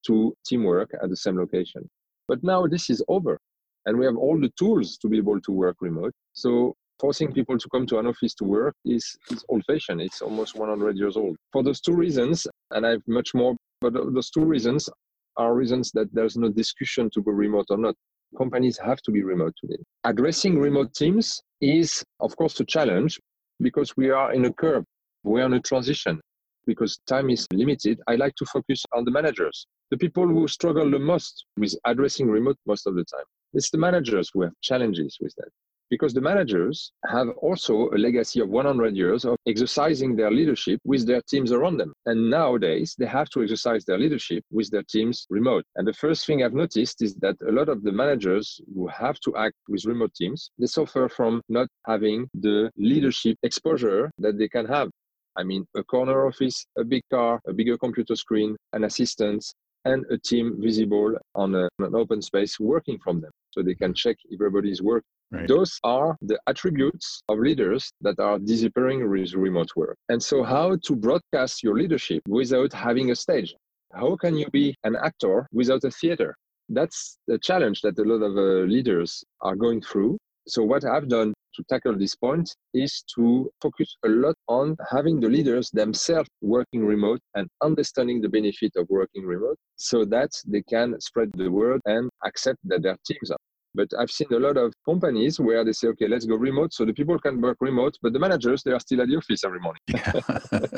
to 0.07 0.35
teamwork 0.45 0.91
at 1.01 1.09
the 1.09 1.17
same 1.17 1.37
location. 1.37 1.89
But 2.27 2.43
now 2.43 2.65
this 2.67 2.89
is 2.89 3.03
over 3.07 3.39
and 3.85 3.97
we 3.97 4.05
have 4.05 4.17
all 4.17 4.39
the 4.39 4.51
tools 4.57 4.97
to 4.97 5.07
be 5.07 5.17
able 5.17 5.39
to 5.41 5.51
work 5.51 5.77
remote. 5.81 6.13
So 6.33 6.75
forcing 6.99 7.31
people 7.33 7.57
to 7.57 7.69
come 7.69 7.85
to 7.87 7.99
an 7.99 8.07
office 8.07 8.33
to 8.35 8.43
work 8.43 8.75
is, 8.85 9.17
is 9.31 9.43
old 9.49 9.63
fashioned. 9.65 10.01
It's 10.01 10.21
almost 10.21 10.55
100 10.55 10.97
years 10.97 11.17
old. 11.17 11.35
For 11.51 11.63
those 11.63 11.81
two 11.81 11.93
reasons, 11.93 12.47
and 12.71 12.85
I 12.85 12.91
have 12.91 13.01
much 13.07 13.33
more, 13.33 13.55
but 13.81 13.93
those 13.93 14.29
two 14.29 14.45
reasons 14.45 14.89
are 15.37 15.53
reasons 15.53 15.91
that 15.93 16.13
there's 16.13 16.37
no 16.37 16.49
discussion 16.49 17.09
to 17.13 17.21
go 17.21 17.31
remote 17.31 17.65
or 17.69 17.77
not. 17.77 17.95
Companies 18.37 18.77
have 18.77 19.01
to 19.03 19.11
be 19.11 19.23
remote 19.23 19.53
today. 19.59 19.81
Addressing 20.03 20.57
remote 20.57 20.93
teams 20.93 21.41
is, 21.61 22.03
of 22.19 22.35
course, 22.37 22.59
a 22.59 22.65
challenge 22.65 23.19
because 23.59 23.95
we 23.97 24.09
are 24.09 24.33
in 24.33 24.45
a 24.45 24.53
curve. 24.53 24.83
We're 25.23 25.43
on 25.43 25.53
a 25.53 25.59
transition 25.59 26.21
because 26.65 26.99
time 27.07 27.29
is 27.29 27.47
limited. 27.51 27.99
I 28.07 28.15
like 28.15 28.35
to 28.35 28.45
focus 28.45 28.83
on 28.93 29.05
the 29.05 29.11
managers, 29.11 29.67
the 29.91 29.97
people 29.97 30.27
who 30.27 30.47
struggle 30.47 30.89
the 30.89 30.99
most 30.99 31.45
with 31.57 31.75
addressing 31.85 32.27
remote 32.27 32.57
most 32.65 32.87
of 32.87 32.95
the 32.95 33.05
time. 33.05 33.25
It's 33.53 33.69
the 33.69 33.77
managers 33.77 34.29
who 34.33 34.41
have 34.41 34.53
challenges 34.61 35.17
with 35.21 35.33
that 35.37 35.49
because 35.89 36.13
the 36.13 36.21
managers 36.21 36.91
have 37.07 37.29
also 37.41 37.89
a 37.89 37.97
legacy 37.97 38.39
of 38.39 38.49
100 38.49 38.95
years 38.95 39.25
of 39.25 39.37
exercising 39.47 40.15
their 40.15 40.31
leadership 40.31 40.79
with 40.83 41.05
their 41.05 41.21
teams 41.29 41.51
around 41.51 41.77
them. 41.77 41.93
And 42.05 42.29
nowadays, 42.29 42.95
they 42.97 43.05
have 43.05 43.29
to 43.29 43.43
exercise 43.43 43.85
their 43.85 43.97
leadership 43.97 44.43
with 44.51 44.69
their 44.71 44.83
teams 44.83 45.25
remote. 45.29 45.65
And 45.75 45.87
the 45.87 45.93
first 45.93 46.25
thing 46.25 46.43
I've 46.43 46.53
noticed 46.53 47.01
is 47.01 47.15
that 47.15 47.35
a 47.47 47.51
lot 47.51 47.69
of 47.69 47.83
the 47.83 47.91
managers 47.91 48.59
who 48.73 48.87
have 48.87 49.19
to 49.21 49.35
act 49.35 49.55
with 49.67 49.85
remote 49.85 50.13
teams, 50.15 50.51
they 50.57 50.67
suffer 50.67 51.07
from 51.09 51.41
not 51.49 51.67
having 51.85 52.27
the 52.33 52.71
leadership 52.77 53.37
exposure 53.43 54.11
that 54.19 54.37
they 54.37 54.47
can 54.47 54.65
have. 54.65 54.89
I 55.37 55.43
mean, 55.43 55.65
a 55.75 55.83
corner 55.83 56.25
office, 56.27 56.65
a 56.77 56.83
big 56.83 57.03
car, 57.11 57.41
a 57.47 57.53
bigger 57.53 57.77
computer 57.77 58.15
screen, 58.15 58.55
an 58.71 58.85
assistant, 58.85 59.43
and 59.83 60.05
a 60.09 60.17
team 60.17 60.55
visible 60.59 61.15
on, 61.35 61.55
a, 61.55 61.69
an 61.79 61.95
open 61.95 62.21
space 62.21 62.59
working 62.59 62.97
from 63.03 63.21
them 63.21 63.31
so 63.51 63.61
they 63.61 63.75
can 63.75 63.93
check 63.93 64.17
if 64.29 64.41
everybody 64.41 64.71
is 64.71 64.81
working. 64.81 65.05
Right. 65.35 65.47
Those 65.49 65.77
are 65.83 66.15
the 66.21 66.39
attributes 66.47 67.21
of 67.27 67.39
leaders 67.39 67.91
that 68.01 68.19
are 68.19 68.39
disappearing 68.39 69.09
with 69.09 69.33
remote 69.33 69.69
work. 69.75 69.97
And 70.07 70.23
so, 70.23 70.43
how 70.43 70.77
to 70.85 70.95
broadcast 70.95 71.61
your 71.61 71.75
leadership 71.75 72.23
without 72.27 72.71
having 72.71 73.11
a 73.11 73.15
stage? 73.15 73.53
How 73.93 74.15
can 74.15 74.37
you 74.37 74.49
be 74.51 74.75
an 74.85 74.95
actor 74.95 75.47
without 75.51 75.83
a 75.83 75.91
theater? 75.91 76.37
That's 76.69 77.17
the 77.27 77.37
challenge 77.39 77.81
that 77.81 77.99
a 77.99 78.03
lot 78.03 78.21
of 78.23 78.37
uh, 78.37 78.65
leaders 78.75 79.25
are 79.41 79.57
going 79.57 79.81
through. 79.81 80.17
So, 80.47 80.63
what 80.63 80.85
I've 80.85 81.09
done 81.09 81.33
to 81.55 81.63
tackle 81.69 81.97
this 81.97 82.15
point 82.15 82.55
is 82.73 83.03
to 83.15 83.49
focus 83.61 83.93
a 84.05 84.09
lot 84.09 84.35
on 84.47 84.77
having 84.89 85.19
the 85.19 85.27
leaders 85.27 85.69
themselves 85.71 86.29
working 86.41 86.85
remote 86.85 87.19
and 87.35 87.49
understanding 87.61 88.21
the 88.21 88.29
benefit 88.29 88.71
of 88.77 88.87
working 88.89 89.25
remote 89.25 89.57
so 89.75 90.05
that 90.05 90.31
they 90.47 90.61
can 90.61 90.99
spread 91.01 91.31
the 91.35 91.51
word 91.51 91.81
and 91.85 92.09
accept 92.25 92.59
that 92.63 92.83
their 92.83 92.97
teams 93.05 93.31
are 93.31 93.37
but 93.75 93.89
I've 93.99 94.11
seen 94.11 94.27
a 94.31 94.39
lot 94.39 94.57
of 94.57 94.73
companies 94.85 95.39
where 95.39 95.63
they 95.63 95.73
say, 95.73 95.89
okay, 95.89 96.07
let's 96.07 96.25
go 96.25 96.35
remote. 96.35 96.73
So 96.73 96.85
the 96.85 96.93
people 96.93 97.19
can 97.19 97.41
work 97.41 97.57
remote, 97.59 97.97
but 98.01 98.13
the 98.13 98.19
managers, 98.19 98.63
they 98.63 98.71
are 98.71 98.79
still 98.79 99.01
at 99.01 99.09
the 99.09 99.17
office 99.17 99.43
every 99.43 99.59
morning. 99.59 99.81
yeah. 99.87 100.71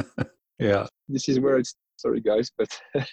yeah. 0.59 0.87
This 1.07 1.29
is 1.29 1.39
where 1.39 1.57
it's, 1.57 1.75
sorry 1.97 2.21
guys, 2.21 2.51
but 2.57 2.67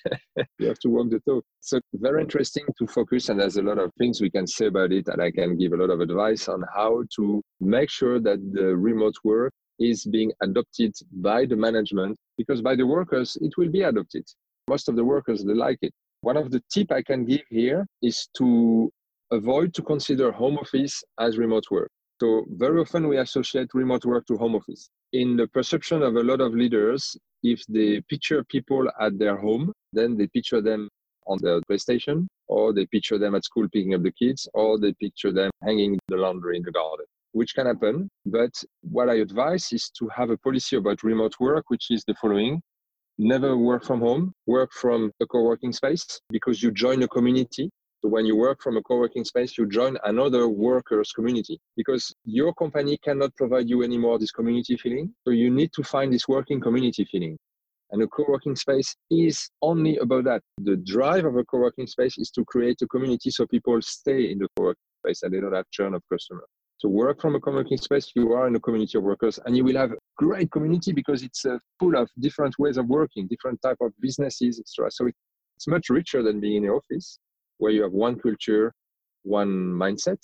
you 0.58 0.66
have 0.68 0.78
to 0.80 0.88
walk 0.88 1.10
the 1.10 1.20
talk. 1.20 1.44
So 1.60 1.80
very 1.94 2.22
interesting 2.22 2.64
to 2.78 2.86
focus. 2.86 3.28
And 3.28 3.40
there's 3.40 3.56
a 3.56 3.62
lot 3.62 3.78
of 3.78 3.90
things 3.98 4.20
we 4.20 4.30
can 4.30 4.46
say 4.46 4.66
about 4.66 4.92
it. 4.92 5.08
And 5.08 5.20
I 5.20 5.30
can 5.30 5.56
give 5.56 5.72
a 5.72 5.76
lot 5.76 5.90
of 5.90 6.00
advice 6.00 6.48
on 6.48 6.62
how 6.74 7.04
to 7.16 7.42
make 7.60 7.90
sure 7.90 8.20
that 8.20 8.38
the 8.52 8.76
remote 8.76 9.14
work 9.24 9.52
is 9.78 10.04
being 10.04 10.32
adopted 10.42 10.94
by 11.12 11.44
the 11.44 11.56
management 11.56 12.16
because 12.38 12.62
by 12.62 12.76
the 12.76 12.86
workers, 12.86 13.36
it 13.40 13.52
will 13.56 13.70
be 13.70 13.82
adopted. 13.82 14.24
Most 14.68 14.88
of 14.88 14.96
the 14.96 15.04
workers, 15.04 15.44
they 15.44 15.54
like 15.54 15.78
it. 15.82 15.92
One 16.20 16.36
of 16.38 16.50
the 16.50 16.62
tip 16.72 16.90
I 16.90 17.02
can 17.02 17.26
give 17.26 17.42
here 17.50 17.86
is 18.00 18.28
to 18.38 18.90
avoid 19.30 19.74
to 19.74 19.82
consider 19.82 20.32
home 20.32 20.58
office 20.58 21.02
as 21.18 21.38
remote 21.38 21.64
work. 21.70 21.90
So 22.20 22.44
very 22.50 22.80
often 22.80 23.08
we 23.08 23.18
associate 23.18 23.68
remote 23.74 24.04
work 24.04 24.26
to 24.26 24.36
home 24.36 24.54
office. 24.54 24.88
In 25.12 25.36
the 25.36 25.46
perception 25.48 26.02
of 26.02 26.16
a 26.16 26.22
lot 26.22 26.40
of 26.40 26.54
leaders, 26.54 27.16
if 27.42 27.62
they 27.68 28.00
picture 28.08 28.44
people 28.44 28.88
at 29.00 29.18
their 29.18 29.36
home, 29.36 29.72
then 29.92 30.16
they 30.16 30.26
picture 30.28 30.60
them 30.60 30.88
on 31.26 31.38
the 31.40 31.62
PlayStation, 31.70 32.26
or 32.48 32.72
they 32.72 32.86
picture 32.86 33.18
them 33.18 33.34
at 33.34 33.44
school 33.44 33.68
picking 33.72 33.94
up 33.94 34.02
the 34.02 34.12
kids, 34.12 34.48
or 34.54 34.78
they 34.78 34.92
picture 34.94 35.32
them 35.32 35.50
hanging 35.62 35.98
the 36.08 36.16
laundry 36.16 36.56
in 36.56 36.62
the 36.62 36.72
garden, 36.72 37.06
which 37.32 37.54
can 37.54 37.66
happen. 37.66 38.08
But 38.26 38.52
what 38.82 39.08
I 39.08 39.16
advise 39.16 39.72
is 39.72 39.90
to 39.98 40.08
have 40.08 40.30
a 40.30 40.36
policy 40.38 40.76
about 40.76 41.02
remote 41.02 41.34
work, 41.40 41.64
which 41.68 41.90
is 41.90 42.04
the 42.06 42.14
following. 42.14 42.60
Never 43.16 43.56
work 43.56 43.84
from 43.84 44.00
home, 44.00 44.32
work 44.46 44.72
from 44.72 45.12
a 45.20 45.26
co 45.26 45.42
working 45.42 45.72
space 45.72 46.20
because 46.30 46.62
you 46.62 46.70
join 46.72 47.02
a 47.02 47.08
community 47.08 47.70
So 48.04 48.10
when 48.10 48.26
you 48.26 48.36
work 48.36 48.62
from 48.62 48.76
a 48.76 48.82
co-working 48.82 49.24
space, 49.24 49.56
you 49.56 49.66
join 49.66 49.96
another 50.04 50.46
workers 50.46 51.10
community 51.12 51.58
because 51.74 52.14
your 52.26 52.52
company 52.52 52.98
cannot 52.98 53.34
provide 53.34 53.66
you 53.66 53.82
anymore 53.82 54.18
this 54.18 54.30
community 54.30 54.76
feeling. 54.76 55.14
So 55.24 55.30
you 55.30 55.48
need 55.48 55.72
to 55.72 55.82
find 55.82 56.12
this 56.12 56.28
working 56.28 56.60
community 56.60 57.06
feeling. 57.10 57.38
And 57.92 58.02
a 58.02 58.06
co-working 58.08 58.56
space 58.56 58.94
is 59.10 59.48
only 59.62 59.96
about 59.96 60.24
that. 60.24 60.42
The 60.58 60.76
drive 60.76 61.24
of 61.24 61.36
a 61.36 61.44
co-working 61.44 61.86
space 61.86 62.18
is 62.18 62.30
to 62.32 62.44
create 62.44 62.82
a 62.82 62.86
community 62.88 63.30
so 63.30 63.46
people 63.46 63.80
stay 63.80 64.30
in 64.30 64.38
the 64.38 64.48
co-working 64.54 64.82
space 65.02 65.22
and 65.22 65.32
they 65.32 65.40
don't 65.40 65.54
have 65.54 65.64
churn 65.70 65.94
of 65.94 66.02
customers. 66.12 66.44
So 66.76 66.90
work 66.90 67.22
from 67.22 67.36
a 67.36 67.40
co-working 67.40 67.78
space, 67.78 68.12
you 68.14 68.34
are 68.34 68.46
in 68.46 68.54
a 68.54 68.60
community 68.60 68.98
of 68.98 69.04
workers 69.04 69.40
and 69.46 69.56
you 69.56 69.64
will 69.64 69.78
have 69.78 69.94
great 70.18 70.50
community 70.50 70.92
because 70.92 71.22
it's 71.22 71.46
uh, 71.46 71.56
full 71.80 71.96
of 71.96 72.10
different 72.20 72.54
ways 72.58 72.76
of 72.76 72.86
working, 72.86 73.28
different 73.28 73.62
type 73.62 73.78
of 73.80 73.92
businesses, 73.98 74.60
etc. 74.60 74.90
So 74.90 75.08
it's 75.56 75.66
much 75.66 75.88
richer 75.88 76.22
than 76.22 76.38
being 76.38 76.56
in 76.56 76.62
the 76.64 76.68
office 76.68 77.18
where 77.58 77.72
you 77.72 77.82
have 77.82 77.92
one 77.92 78.18
culture, 78.18 78.72
one 79.22 79.48
mindset. 79.48 80.18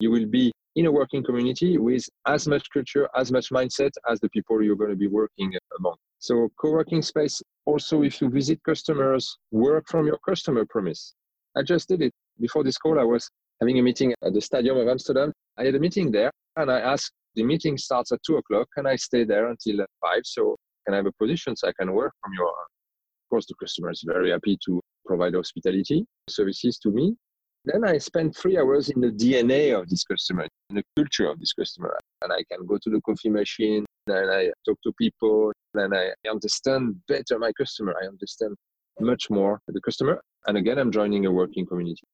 You 0.00 0.10
will 0.10 0.26
be 0.26 0.52
in 0.76 0.86
a 0.86 0.92
working 0.92 1.22
community 1.22 1.78
with 1.78 2.04
as 2.26 2.48
much 2.48 2.66
culture, 2.72 3.08
as 3.16 3.30
much 3.30 3.50
mindset 3.50 3.90
as 4.10 4.18
the 4.20 4.28
people 4.30 4.62
you're 4.62 4.76
going 4.76 4.90
to 4.90 4.96
be 4.96 5.06
working 5.06 5.52
among. 5.78 5.94
So 6.18 6.48
co-working 6.60 7.02
space, 7.02 7.42
also 7.64 8.02
if 8.02 8.20
you 8.20 8.28
visit 8.28 8.60
customers, 8.64 9.36
work 9.52 9.84
from 9.88 10.06
your 10.06 10.18
customer 10.26 10.64
premise. 10.68 11.14
I 11.56 11.62
just 11.62 11.88
did 11.88 12.02
it. 12.02 12.12
Before 12.40 12.64
this 12.64 12.78
call, 12.78 12.98
I 12.98 13.04
was 13.04 13.28
having 13.60 13.78
a 13.78 13.82
meeting 13.82 14.12
at 14.24 14.34
the 14.34 14.40
Stadium 14.40 14.76
of 14.78 14.88
Amsterdam. 14.88 15.32
I 15.58 15.64
had 15.64 15.74
a 15.76 15.78
meeting 15.78 16.10
there 16.10 16.32
and 16.56 16.70
I 16.70 16.80
asked, 16.80 17.12
the 17.36 17.44
meeting 17.44 17.76
starts 17.78 18.10
at 18.12 18.20
two 18.26 18.36
o'clock. 18.36 18.68
Can 18.76 18.86
I 18.86 18.96
stay 18.96 19.24
there 19.24 19.48
until 19.48 19.84
five? 20.00 20.22
So 20.24 20.56
can 20.84 20.94
I 20.94 20.98
have 20.98 21.06
a 21.06 21.12
position 21.12 21.54
so 21.56 21.68
I 21.68 21.72
can 21.78 21.92
work 21.92 22.12
from 22.22 22.32
your, 22.34 22.48
of 22.48 23.28
course, 23.30 23.46
the 23.46 23.54
customer 23.60 23.90
is 23.90 24.02
very 24.04 24.30
happy 24.30 24.58
to 24.66 24.80
provide 25.04 25.34
hospitality 25.34 26.06
services 26.28 26.78
to 26.78 26.90
me. 26.90 27.16
Then 27.64 27.84
I 27.84 27.96
spend 27.98 28.36
three 28.36 28.58
hours 28.58 28.90
in 28.90 29.00
the 29.00 29.10
DNA 29.10 29.78
of 29.78 29.88
this 29.88 30.04
customer, 30.04 30.46
in 30.70 30.76
the 30.76 30.84
culture 30.96 31.30
of 31.30 31.40
this 31.40 31.52
customer. 31.52 31.96
And 32.22 32.32
I 32.32 32.44
can 32.50 32.66
go 32.66 32.78
to 32.82 32.90
the 32.90 33.00
coffee 33.00 33.30
machine 33.30 33.86
and 34.06 34.30
I 34.30 34.50
talk 34.66 34.78
to 34.82 34.92
people 34.98 35.50
and 35.74 35.94
I 35.94 36.10
understand 36.30 36.96
better 37.08 37.38
my 37.38 37.52
customer. 37.52 37.94
I 38.02 38.06
understand 38.06 38.54
much 39.00 39.30
more 39.30 39.60
the 39.68 39.80
customer. 39.80 40.20
And 40.46 40.58
again, 40.58 40.78
I'm 40.78 40.92
joining 40.92 41.24
a 41.24 41.32
working 41.32 41.66
community. 41.66 42.04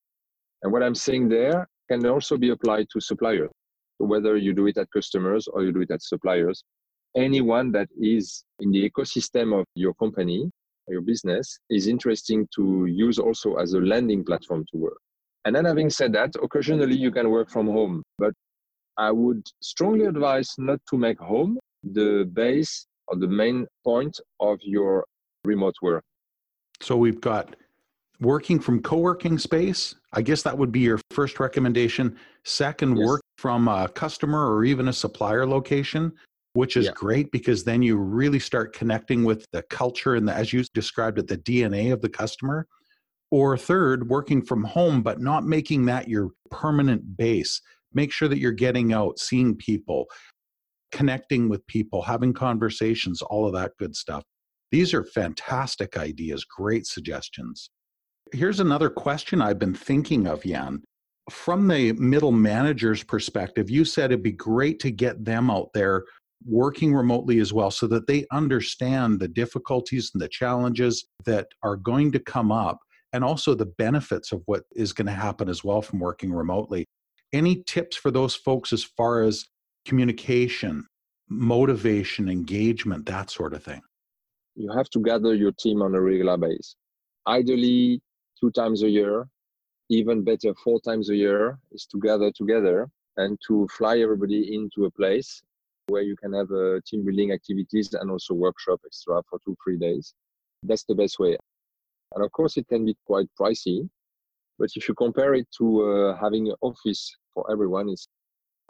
And 0.62 0.72
what 0.72 0.82
I'm 0.82 0.94
saying 0.94 1.28
there 1.28 1.66
can 1.90 2.06
also 2.06 2.36
be 2.36 2.50
applied 2.50 2.86
to 2.92 3.00
suppliers. 3.00 3.50
Whether 3.98 4.36
you 4.36 4.54
do 4.54 4.66
it 4.66 4.78
at 4.78 4.88
customers 4.92 5.48
or 5.48 5.64
you 5.64 5.72
do 5.72 5.80
it 5.80 5.90
at 5.90 6.02
suppliers, 6.02 6.62
anyone 7.16 7.72
that 7.72 7.88
is 8.00 8.44
in 8.60 8.70
the 8.70 8.88
ecosystem 8.88 9.58
of 9.58 9.66
your 9.74 9.94
company, 9.94 10.50
your 10.90 11.00
business, 11.00 11.58
is 11.70 11.86
interesting 11.86 12.46
to 12.56 12.86
use 12.86 13.18
also 13.18 13.56
as 13.56 13.74
a 13.74 13.80
landing 13.80 14.24
platform 14.24 14.64
to 14.72 14.78
work. 14.78 14.98
And 15.44 15.56
then 15.56 15.64
having 15.64 15.90
said 15.90 16.12
that, 16.14 16.34
occasionally 16.42 16.96
you 16.96 17.10
can 17.10 17.30
work 17.30 17.50
from 17.50 17.66
home, 17.66 18.02
but 18.18 18.34
I 18.98 19.10
would 19.10 19.46
strongly 19.62 20.04
advise 20.04 20.50
not 20.58 20.80
to 20.90 20.98
make 20.98 21.18
home 21.18 21.58
the 21.82 22.28
base 22.32 22.86
or 23.08 23.16
the 23.16 23.28
main 23.28 23.66
point 23.84 24.20
of 24.40 24.58
your 24.62 25.04
remote 25.44 25.74
work. 25.80 26.04
So 26.82 26.96
we've 26.96 27.20
got 27.20 27.56
working 28.20 28.60
from 28.60 28.82
co-working 28.82 29.38
space. 29.38 29.94
I 30.12 30.22
guess 30.22 30.42
that 30.42 30.56
would 30.56 30.72
be 30.72 30.80
your 30.80 31.00
first 31.10 31.40
recommendation. 31.40 32.16
Second, 32.44 32.96
yes. 32.96 33.06
work 33.06 33.22
from 33.38 33.68
a 33.68 33.88
customer 33.88 34.54
or 34.54 34.64
even 34.64 34.88
a 34.88 34.92
supplier 34.92 35.46
location, 35.46 36.12
which 36.52 36.76
is 36.76 36.86
yeah. 36.86 36.92
great 36.94 37.30
because 37.30 37.64
then 37.64 37.82
you 37.82 37.96
really 37.96 38.38
start 38.38 38.74
connecting 38.74 39.24
with 39.24 39.46
the 39.52 39.62
culture 39.62 40.14
and 40.14 40.26
the, 40.26 40.32
as 40.32 40.52
you 40.52 40.64
described 40.74 41.18
it, 41.18 41.28
the 41.28 41.38
DNA 41.38 41.92
of 41.92 42.00
the 42.00 42.08
customer. 42.08 42.66
Or 43.32 43.56
third, 43.56 44.08
working 44.08 44.42
from 44.42 44.64
home, 44.64 45.02
but 45.02 45.20
not 45.20 45.44
making 45.44 45.84
that 45.86 46.08
your 46.08 46.30
permanent 46.50 47.16
base. 47.16 47.60
Make 47.94 48.12
sure 48.12 48.26
that 48.26 48.38
you're 48.38 48.50
getting 48.50 48.92
out, 48.92 49.20
seeing 49.20 49.54
people, 49.54 50.06
connecting 50.90 51.48
with 51.48 51.64
people, 51.68 52.02
having 52.02 52.32
conversations, 52.32 53.22
all 53.22 53.46
of 53.46 53.52
that 53.52 53.72
good 53.78 53.94
stuff. 53.94 54.24
These 54.72 54.94
are 54.94 55.04
fantastic 55.04 55.96
ideas, 55.96 56.44
great 56.44 56.86
suggestions. 56.86 57.70
Here's 58.32 58.60
another 58.60 58.90
question 58.90 59.40
I've 59.40 59.58
been 59.58 59.74
thinking 59.74 60.26
of, 60.26 60.42
Jan. 60.42 60.82
From 61.28 61.68
the 61.68 61.92
middle 61.92 62.32
manager's 62.32 63.04
perspective, 63.04 63.70
you 63.70 63.84
said 63.84 64.10
it'd 64.10 64.22
be 64.22 64.32
great 64.32 64.80
to 64.80 64.90
get 64.90 65.24
them 65.24 65.50
out 65.50 65.68
there 65.74 66.04
working 66.46 66.94
remotely 66.94 67.38
as 67.40 67.52
well 67.52 67.70
so 67.70 67.86
that 67.86 68.06
they 68.06 68.26
understand 68.32 69.20
the 69.20 69.28
difficulties 69.28 70.10
and 70.14 70.20
the 70.20 70.28
challenges 70.28 71.06
that 71.24 71.48
are 71.62 71.76
going 71.76 72.12
to 72.12 72.18
come 72.18 72.50
up 72.50 72.78
and 73.12 73.24
also 73.24 73.54
the 73.54 73.66
benefits 73.66 74.32
of 74.32 74.42
what 74.46 74.62
is 74.74 74.92
going 74.92 75.06
to 75.06 75.12
happen 75.12 75.48
as 75.48 75.64
well 75.64 75.82
from 75.82 75.98
working 75.98 76.32
remotely. 76.32 76.86
Any 77.32 77.62
tips 77.64 77.96
for 77.96 78.10
those 78.10 78.34
folks 78.34 78.72
as 78.72 78.84
far 78.84 79.22
as 79.22 79.44
communication, 79.84 80.86
motivation, 81.28 82.28
engagement, 82.28 83.06
that 83.06 83.30
sort 83.30 83.52
of 83.52 83.62
thing? 83.62 83.80
You 84.54 84.72
have 84.76 84.90
to 84.90 85.00
gather 85.00 85.34
your 85.34 85.52
team 85.52 85.82
on 85.82 85.94
a 85.94 86.00
regular 86.00 86.36
basis. 86.36 86.76
Ideally, 87.26 88.00
two 88.40 88.50
times 88.50 88.82
a 88.82 88.88
year, 88.88 89.28
even 89.90 90.24
better, 90.24 90.54
four 90.64 90.80
times 90.80 91.10
a 91.10 91.16
year, 91.16 91.58
is 91.72 91.86
to 91.86 91.98
gather 91.98 92.30
together 92.32 92.88
and 93.16 93.38
to 93.46 93.68
fly 93.76 93.98
everybody 93.98 94.54
into 94.54 94.86
a 94.86 94.90
place 94.90 95.42
where 95.90 96.02
you 96.02 96.16
can 96.16 96.32
have 96.32 96.50
uh, 96.50 96.80
team 96.86 97.04
building 97.04 97.32
activities 97.32 97.92
and 97.94 98.10
also 98.10 98.34
workshop 98.34 98.80
extra 98.86 99.22
for 99.28 99.38
two, 99.44 99.56
three 99.62 99.76
days. 99.76 100.14
That's 100.62 100.84
the 100.84 100.94
best 100.94 101.18
way. 101.18 101.36
And 102.14 102.24
of 102.24 102.32
course, 102.32 102.56
it 102.56 102.66
can 102.68 102.84
be 102.84 102.96
quite 103.06 103.28
pricey. 103.38 103.88
But 104.58 104.70
if 104.74 104.88
you 104.88 104.94
compare 104.94 105.34
it 105.34 105.48
to 105.58 105.66
uh, 105.82 106.16
having 106.16 106.48
an 106.48 106.56
office 106.60 107.16
for 107.34 107.50
everyone, 107.50 107.88
it's 107.88 108.06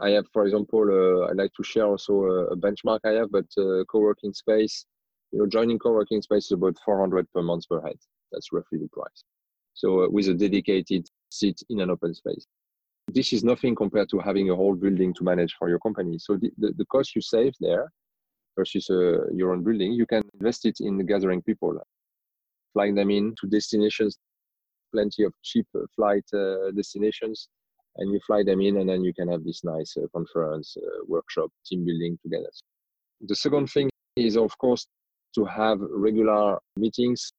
I 0.01 0.11
have, 0.11 0.27
for 0.33 0.47
example, 0.47 0.85
uh, 0.89 1.29
I 1.29 1.33
like 1.33 1.53
to 1.57 1.63
share 1.63 1.85
also 1.85 2.25
a, 2.25 2.57
benchmark 2.57 3.01
I 3.05 3.11
have, 3.11 3.31
but 3.31 3.45
uh, 3.59 3.85
co-working 3.85 4.33
space, 4.33 4.87
you 5.31 5.39
know, 5.39 5.47
joining 5.47 5.79
co-working 5.79 6.23
space 6.23 6.47
is 6.47 6.53
about 6.53 6.77
400 6.85 7.31
per 7.35 7.43
month 7.43 7.69
per 7.69 7.83
head. 7.83 7.99
That's 8.33 8.51
roughly 8.51 8.79
the 8.79 8.89
price. 8.89 9.25
So 9.75 10.05
uh, 10.05 10.09
with 10.09 10.29
a 10.29 10.35
dedicated 10.35 11.07
seat 11.31 11.63
in 11.69 11.81
an 11.81 11.91
open 11.91 12.15
space. 12.15 12.47
This 13.13 13.33
is 13.33 13.43
nothing 13.43 13.75
compared 13.75 14.09
to 14.11 14.19
having 14.19 14.51
a 14.51 14.55
whole 14.55 14.75
building 14.75 15.13
to 15.15 15.25
manage 15.25 15.55
for 15.59 15.69
your 15.69 15.81
company. 15.81 16.19
So 16.19 16.37
the, 16.37 16.51
the, 16.59 16.73
the 16.77 16.85
cost 16.87 17.17
you 17.17 17.23
save 17.23 17.55
there 17.59 17.91
versus 18.57 18.89
uh, 18.89 19.31
your 19.33 19.53
own 19.53 19.65
building, 19.65 19.93
you 19.93 20.07
can 20.07 20.23
invest 20.35 20.65
it 20.65 20.77
in 20.81 21.05
gathering 21.07 21.43
people, 21.43 21.77
flying 22.73 22.95
them 22.95 23.11
in 23.11 23.35
to 23.41 23.49
destinations, 23.49 24.19
plenty 24.93 25.25
of 25.25 25.33
cheap 25.43 25.67
uh, 25.75 25.81
flight 25.97 26.25
uh, 26.35 26.71
destinations, 26.77 27.49
and 27.97 28.13
you 28.13 28.21
fly 28.27 28.45
them 28.45 28.61
in, 28.61 28.77
and 28.79 28.89
then 28.89 29.03
you 29.03 29.13
can 29.13 29.29
have 29.29 29.45
this 29.45 29.65
nice 29.65 29.97
uh, 29.97 30.07
conference, 30.15 30.77
uh, 30.77 31.05
workshop, 31.09 31.51
team 31.67 31.85
building 31.85 32.17
together. 32.23 32.51
The 33.23 33.35
second 33.35 33.69
thing 33.69 33.91
is, 34.17 34.37
of 34.37 34.57
course, 34.59 34.87
to 35.35 35.45
have 35.45 35.79
regular 35.81 36.59
meetings. 36.77 37.33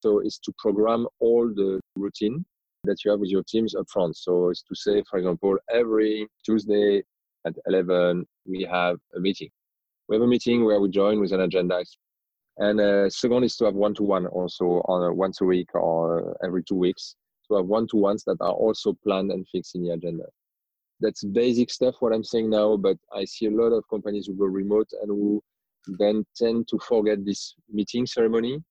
So 0.00 0.20
it's 0.20 0.38
to 0.40 0.52
program 0.58 1.06
all 1.20 1.48
the 1.48 1.80
routine 1.96 2.44
that 2.84 3.04
you 3.04 3.10
have 3.10 3.20
with 3.20 3.30
your 3.30 3.42
teams 3.42 3.74
up 3.74 3.86
front. 3.90 4.16
So 4.16 4.50
it's 4.50 4.62
to 4.62 4.74
say, 4.74 5.02
for 5.08 5.18
example, 5.18 5.56
every 5.72 6.26
Tuesday 6.44 7.02
at 7.46 7.54
11, 7.66 8.26
we 8.46 8.62
have 8.70 8.96
a 9.16 9.20
meeting. 9.20 9.50
We 10.08 10.16
have 10.16 10.22
a 10.22 10.26
meeting 10.26 10.64
where 10.64 10.80
we 10.80 10.88
join 10.88 11.20
with 11.20 11.32
an 11.32 11.40
agenda. 11.40 11.84
And 12.58 12.80
uh, 12.80 13.08
second 13.10 13.44
is 13.44 13.56
to 13.56 13.66
have 13.66 13.74
one-to-one 13.74 14.26
also 14.26 14.82
on 14.86 15.16
once 15.16 15.40
a 15.40 15.44
week 15.44 15.74
or 15.74 16.36
every 16.44 16.62
two 16.62 16.74
weeks 16.74 17.16
to 17.48 17.56
have 17.56 17.66
one-to-ones 17.66 18.24
that 18.24 18.36
are 18.40 18.52
also 18.52 18.96
planned 19.04 19.30
and 19.30 19.46
fixed 19.48 19.74
in 19.74 19.84
the 19.84 19.90
agenda. 19.90 20.24
That's 21.00 21.24
basic 21.24 21.70
stuff, 21.70 21.94
what 22.00 22.12
I'm 22.12 22.24
saying 22.24 22.50
now, 22.50 22.76
but 22.76 22.98
I 23.14 23.24
see 23.24 23.46
a 23.46 23.50
lot 23.50 23.72
of 23.72 23.88
companies 23.88 24.26
who 24.26 24.34
go 24.34 24.44
remote 24.44 24.88
and 25.00 25.08
who 25.08 25.42
then 25.98 26.26
tend 26.36 26.68
to 26.68 26.78
forget 26.86 27.24
this 27.24 27.54
meeting 27.72 28.04
ceremony. 28.06 28.62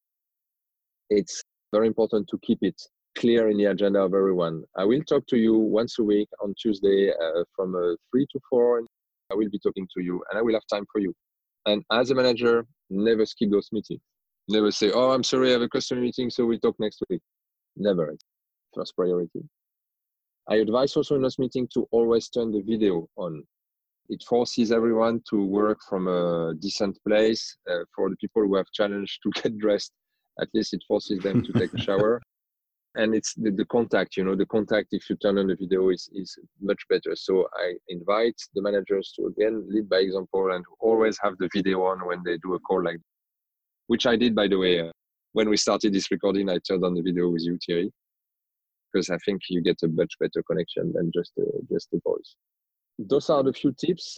It's 1.09 1.43
very 1.73 1.87
important 1.87 2.27
to 2.27 2.37
keep 2.43 2.59
it 2.61 2.79
clear 3.17 3.49
in 3.49 3.57
the 3.57 3.65
agenda 3.65 3.99
of 3.99 4.13
everyone. 4.13 4.63
I 4.77 4.85
will 4.85 5.01
talk 5.03 5.25
to 5.27 5.37
you 5.37 5.57
once 5.57 5.99
a 5.99 6.03
week 6.03 6.29
on 6.41 6.53
Tuesday 6.61 7.11
uh, 7.11 7.43
from 7.55 7.75
uh, 7.75 7.95
3 8.11 8.25
to 8.31 8.39
4. 8.49 8.83
I 9.31 9.35
will 9.35 9.49
be 9.49 9.59
talking 9.59 9.87
to 9.95 10.03
you 10.03 10.23
and 10.29 10.39
I 10.39 10.41
will 10.41 10.53
have 10.53 10.67
time 10.71 10.85
for 10.91 10.99
you. 10.99 11.13
And 11.65 11.83
as 11.91 12.11
a 12.11 12.15
manager, 12.15 12.65
never 12.89 13.25
skip 13.25 13.51
those 13.51 13.69
meetings. 13.71 14.01
Never 14.47 14.71
say, 14.71 14.91
oh, 14.91 15.11
I'm 15.11 15.23
sorry, 15.23 15.49
I 15.49 15.53
have 15.53 15.61
a 15.61 15.69
customer 15.69 16.01
meeting, 16.01 16.29
so 16.29 16.45
we'll 16.45 16.59
talk 16.59 16.75
next 16.79 17.03
week. 17.09 17.21
Never 17.77 18.15
first 18.73 18.95
priority. 18.95 19.41
I 20.49 20.55
advise 20.55 20.95
also 20.95 21.15
in 21.15 21.21
this 21.21 21.37
meeting 21.37 21.67
to 21.73 21.87
always 21.91 22.29
turn 22.29 22.51
the 22.51 22.61
video 22.61 23.07
on. 23.17 23.43
It 24.09 24.23
forces 24.23 24.71
everyone 24.71 25.21
to 25.29 25.45
work 25.45 25.77
from 25.87 26.07
a 26.07 26.55
decent 26.59 26.97
place. 27.07 27.55
Uh, 27.69 27.83
for 27.95 28.09
the 28.09 28.15
people 28.15 28.41
who 28.41 28.55
have 28.55 28.65
challenged 28.73 29.19
to 29.23 29.29
get 29.41 29.57
dressed, 29.59 29.91
at 30.41 30.47
least 30.55 30.73
it 30.73 30.83
forces 30.87 31.19
them 31.19 31.43
to 31.43 31.53
take 31.53 31.73
a 31.73 31.77
shower. 31.77 32.19
And 32.95 33.13
it's 33.13 33.33
the, 33.35 33.51
the, 33.51 33.65
contact, 33.65 34.17
you 34.17 34.23
know, 34.23 34.35
the 34.35 34.47
contact 34.47 34.87
if 34.91 35.09
you 35.09 35.15
turn 35.17 35.37
on 35.37 35.47
the 35.47 35.55
video 35.55 35.89
is, 35.89 36.09
is 36.13 36.37
much 36.59 36.81
better. 36.89 37.15
So 37.15 37.47
I 37.53 37.75
invite 37.87 38.35
the 38.55 38.63
managers 38.63 39.13
to 39.15 39.27
again 39.27 39.63
lead 39.69 39.87
by 39.87 39.97
example 39.97 40.51
and 40.51 40.65
always 40.79 41.17
have 41.21 41.37
the 41.37 41.49
video 41.53 41.83
on 41.83 42.05
when 42.07 42.23
they 42.23 42.37
do 42.37 42.55
a 42.55 42.59
call 42.59 42.83
like 42.83 42.97
which 43.87 44.05
I 44.07 44.15
did 44.15 44.35
by 44.35 44.47
the 44.47 44.57
way. 44.57 44.81
Uh, 44.81 44.91
when 45.33 45.49
we 45.49 45.57
started 45.57 45.93
this 45.93 46.09
recording, 46.09 46.49
I 46.49 46.57
turned 46.67 46.83
on 46.83 46.95
the 46.95 47.01
video 47.01 47.29
with 47.29 47.43
you, 47.43 47.59
Thierry 47.63 47.91
because 48.91 49.09
I 49.09 49.17
think 49.25 49.41
you 49.49 49.61
get 49.61 49.77
a 49.83 49.87
much 49.87 50.13
better 50.19 50.43
connection 50.43 50.91
than 50.93 51.11
just 51.13 51.31
uh, 51.39 51.59
just 51.71 51.89
the 51.91 51.99
voice. 52.03 52.35
Those 52.97 53.29
are 53.29 53.43
the 53.43 53.53
few 53.53 53.73
tips. 53.73 54.17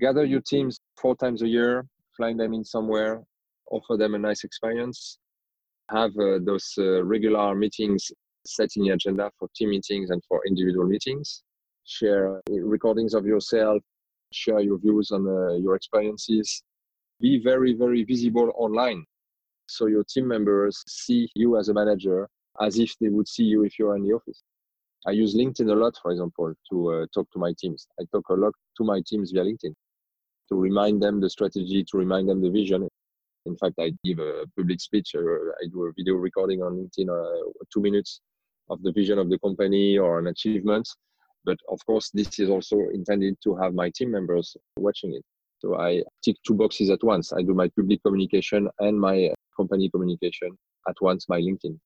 Gather 0.00 0.24
your 0.24 0.40
teams 0.40 0.80
four 1.00 1.14
times 1.16 1.42
a 1.42 1.48
year, 1.48 1.86
fly 2.16 2.32
them 2.32 2.54
in 2.54 2.64
somewhere, 2.64 3.22
offer 3.70 3.96
them 3.96 4.14
a 4.14 4.18
nice 4.18 4.42
experience, 4.42 5.18
have 5.90 6.10
uh, 6.18 6.38
those 6.44 6.72
uh, 6.78 7.04
regular 7.04 7.54
meetings 7.54 8.10
set 8.44 8.70
in 8.76 8.84
the 8.84 8.90
agenda 8.90 9.30
for 9.38 9.48
team 9.54 9.70
meetings 9.70 10.10
and 10.10 10.22
for 10.28 10.40
individual 10.46 10.86
meetings. 10.86 11.42
Share 11.84 12.40
recordings 12.48 13.14
of 13.14 13.26
yourself, 13.26 13.82
share 14.32 14.60
your 14.60 14.78
views 14.78 15.10
on 15.10 15.26
uh, 15.26 15.54
your 15.54 15.76
experiences. 15.76 16.62
Be 17.20 17.40
very, 17.42 17.74
very 17.74 18.04
visible 18.04 18.52
online. 18.56 19.04
So 19.68 19.86
your 19.86 20.04
team 20.04 20.28
members 20.28 20.82
see 20.86 21.28
you 21.34 21.58
as 21.58 21.68
a 21.68 21.74
manager 21.74 22.28
as 22.60 22.78
if 22.78 22.94
they 23.00 23.08
would 23.08 23.28
see 23.28 23.44
you 23.44 23.64
if 23.64 23.78
you're 23.78 23.96
in 23.96 24.02
the 24.02 24.12
office. 24.12 24.42
I 25.06 25.12
use 25.12 25.36
LinkedIn 25.36 25.70
a 25.70 25.74
lot, 25.74 25.94
for 26.02 26.10
example, 26.10 26.52
to 26.70 26.92
uh, 26.92 27.06
talk 27.14 27.30
to 27.32 27.38
my 27.38 27.52
teams. 27.58 27.86
I 28.00 28.04
talk 28.12 28.28
a 28.30 28.34
lot 28.34 28.52
to 28.76 28.84
my 28.84 29.00
teams 29.06 29.30
via 29.30 29.44
LinkedIn 29.44 29.74
to 30.48 30.54
remind 30.54 31.02
them 31.02 31.20
the 31.20 31.30
strategy, 31.30 31.84
to 31.90 31.98
remind 31.98 32.28
them 32.28 32.40
the 32.40 32.50
vision. 32.50 32.88
In 33.46 33.56
fact, 33.56 33.76
I 33.78 33.92
give 34.04 34.18
a 34.18 34.44
public 34.56 34.80
speech 34.80 35.14
or 35.14 35.54
I 35.62 35.68
do 35.72 35.84
a 35.84 35.92
video 35.92 36.14
recording 36.14 36.62
on 36.62 36.72
LinkedIn, 36.76 37.08
uh, 37.08 37.50
two 37.72 37.80
minutes 37.80 38.20
of 38.68 38.82
the 38.82 38.92
vision 38.92 39.18
of 39.18 39.30
the 39.30 39.38
company 39.38 39.96
or 39.98 40.18
an 40.18 40.26
achievement. 40.26 40.88
But 41.44 41.58
of 41.70 41.78
course, 41.86 42.10
this 42.12 42.40
is 42.40 42.50
also 42.50 42.76
intended 42.92 43.36
to 43.44 43.54
have 43.56 43.72
my 43.72 43.90
team 43.90 44.10
members 44.10 44.56
watching 44.76 45.14
it. 45.14 45.24
So 45.60 45.78
I 45.78 46.02
tick 46.24 46.36
two 46.46 46.54
boxes 46.54 46.90
at 46.90 47.02
once. 47.02 47.32
I 47.32 47.42
do 47.42 47.54
my 47.54 47.68
public 47.68 48.02
communication 48.02 48.68
and 48.80 49.00
my 49.00 49.30
company 49.56 49.88
communication 49.88 50.50
at 50.88 50.96
once, 51.00 51.28
my 51.28 51.40
LinkedIn. 51.40 51.78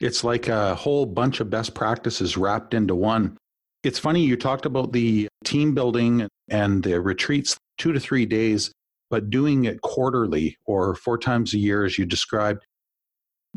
It's 0.00 0.24
like 0.24 0.48
a 0.48 0.74
whole 0.74 1.06
bunch 1.06 1.40
of 1.40 1.50
best 1.50 1.74
practices 1.74 2.36
wrapped 2.36 2.74
into 2.74 2.94
one. 2.94 3.36
It's 3.84 3.98
funny, 3.98 4.24
you 4.24 4.36
talked 4.36 4.64
about 4.64 4.92
the 4.92 5.28
team 5.44 5.74
building 5.74 6.26
and 6.48 6.82
the 6.82 7.00
retreats, 7.00 7.56
two 7.76 7.92
to 7.92 8.00
three 8.00 8.24
days, 8.24 8.72
but 9.10 9.30
doing 9.30 9.64
it 9.64 9.80
quarterly 9.80 10.56
or 10.66 10.94
four 10.94 11.18
times 11.18 11.54
a 11.54 11.58
year, 11.58 11.84
as 11.84 11.98
you 11.98 12.06
described, 12.06 12.64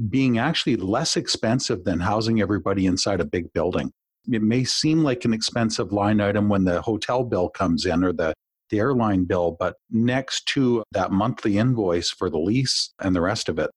being 0.10 0.38
actually 0.38 0.76
less 0.76 1.18
expensive 1.18 1.84
than 1.84 2.00
housing 2.00 2.42
everybody 2.42 2.86
inside 2.86 3.20
a 3.20 3.26
big 3.26 3.52
building. 3.54 3.92
It 4.32 4.44
may 4.44 4.64
seem 4.64 5.04
like 5.04 5.26
an 5.26 5.34
expensive 5.34 5.92
line 5.92 6.22
item 6.22 6.50
when 6.50 6.66
the 6.66 6.82
hotel 6.82 7.24
bill 7.24 7.50
comes 7.50 7.86
in 7.86 8.04
or 8.04 8.14
the, 8.14 8.34
the 8.70 8.80
airline 8.80 9.24
bill, 9.24 9.56
but 9.60 9.76
next 9.90 10.46
to 10.48 10.84
that 10.92 11.12
monthly 11.12 11.58
invoice 11.58 12.10
for 12.10 12.30
the 12.30 12.38
lease 12.38 12.94
and 13.00 13.16
the 13.16 13.22
rest 13.22 13.50
of 13.50 13.58
it, 13.58 13.72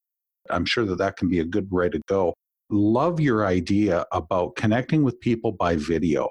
I'm 0.50 0.64
sure 0.64 0.84
that 0.84 0.98
that 0.98 1.16
can 1.16 1.28
be 1.28 1.38
a 1.40 1.44
good 1.44 1.70
way 1.70 1.88
to 1.88 2.00
go. 2.08 2.34
Love 2.70 3.20
your 3.20 3.46
idea 3.46 4.04
about 4.12 4.56
connecting 4.56 5.02
with 5.02 5.20
people 5.20 5.52
by 5.52 5.76
video. 5.76 6.28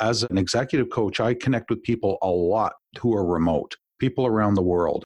As 0.00 0.22
an 0.24 0.38
executive 0.38 0.90
coach, 0.90 1.20
I 1.20 1.34
connect 1.34 1.70
with 1.70 1.82
people 1.82 2.18
a 2.22 2.28
lot 2.28 2.74
who 2.98 3.14
are 3.14 3.24
remote, 3.24 3.76
people 4.02 4.26
around 4.26 4.54
the 4.54 4.62
world. 4.62 5.04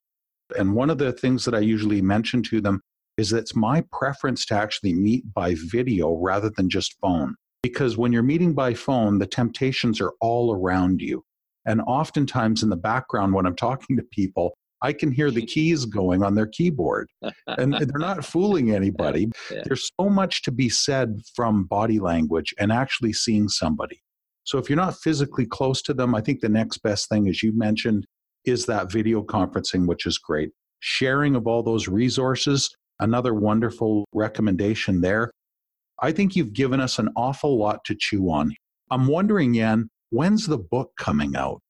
And 0.59 0.75
one 0.75 0.89
of 0.89 0.97
the 0.97 1.13
things 1.13 1.45
that 1.45 1.55
I 1.55 1.59
usually 1.59 2.01
mention 2.01 2.43
to 2.45 2.63
them 2.63 2.81
is 3.19 3.29
that 3.29 3.39
it's 3.39 3.55
my 3.55 3.85
preference 3.93 4.47
to 4.47 4.55
actually 4.55 4.95
meet 4.95 5.23
by 5.35 5.55
video 5.67 6.15
rather 6.15 6.51
than 6.57 6.71
just 6.71 6.97
phone. 7.03 7.35
Because 7.63 7.99
when 7.99 8.11
you're 8.11 8.23
meeting 8.23 8.55
by 8.55 8.73
phone, 8.73 9.19
the 9.19 9.27
temptations 9.27 10.01
are 10.01 10.15
all 10.23 10.55
around 10.55 11.03
you. 11.03 11.23
And 11.67 11.83
oftentimes 11.83 12.63
in 12.63 12.71
the 12.71 12.77
background, 12.77 13.35
when 13.35 13.45
I'm 13.45 13.57
talking 13.57 13.99
to 13.99 14.03
people, 14.13 14.57
I 14.81 14.95
can 14.95 15.13
hear 15.13 15.31
the 15.31 15.45
keys 15.55 15.85
going 15.85 16.23
on 16.23 16.35
their 16.35 16.47
keyboard. 16.47 17.11
And 17.47 17.75
they're 17.79 17.99
not 17.99 18.25
fooling 18.25 18.71
anybody. 18.71 19.29
Yeah. 19.51 19.63
There's 19.67 19.91
so 20.01 20.09
much 20.09 20.41
to 20.43 20.53
be 20.53 20.71
said 20.71 21.21
from 21.35 21.65
body 21.65 21.99
language 21.99 22.55
and 22.59 22.73
actually 22.73 23.13
seeing 23.13 23.49
somebody. 23.49 24.01
So 24.45 24.57
if 24.57 24.71
you're 24.71 24.77
not 24.77 24.97
physically 24.97 25.45
close 25.45 25.83
to 25.83 25.93
them, 25.93 26.15
I 26.15 26.23
think 26.23 26.41
the 26.41 26.49
next 26.49 26.79
best 26.79 27.11
thing, 27.11 27.29
as 27.29 27.43
you 27.43 27.53
mentioned, 27.53 28.07
is 28.47 28.67
that 28.67 28.91
video 28.91 29.23
conferencing, 29.23 29.87
which 29.87 30.07
is 30.07 30.19
great. 30.19 30.51
Sharing 30.81 31.37
of 31.37 31.47
all 31.47 31.63
those 31.63 31.89
resources 31.89 32.75
Another 32.99 33.35
wonderful 33.35 34.07
recommendation 34.15 35.01
there. 35.01 35.31
I 36.01 36.13
think 36.13 36.35
you've 36.35 36.53
given 36.53 36.81
us 36.81 36.99
an 36.99 37.11
awful 37.17 37.59
lot 37.59 37.85
to 37.85 37.95
chew 37.95 38.31
on. 38.31 38.55
I'm 38.91 39.07
wondering, 39.07 39.55
Yan, 39.55 39.89
when's 40.11 40.47
the 40.47 40.59
book 40.59 40.93
coming 40.99 41.37
out? 41.37 41.61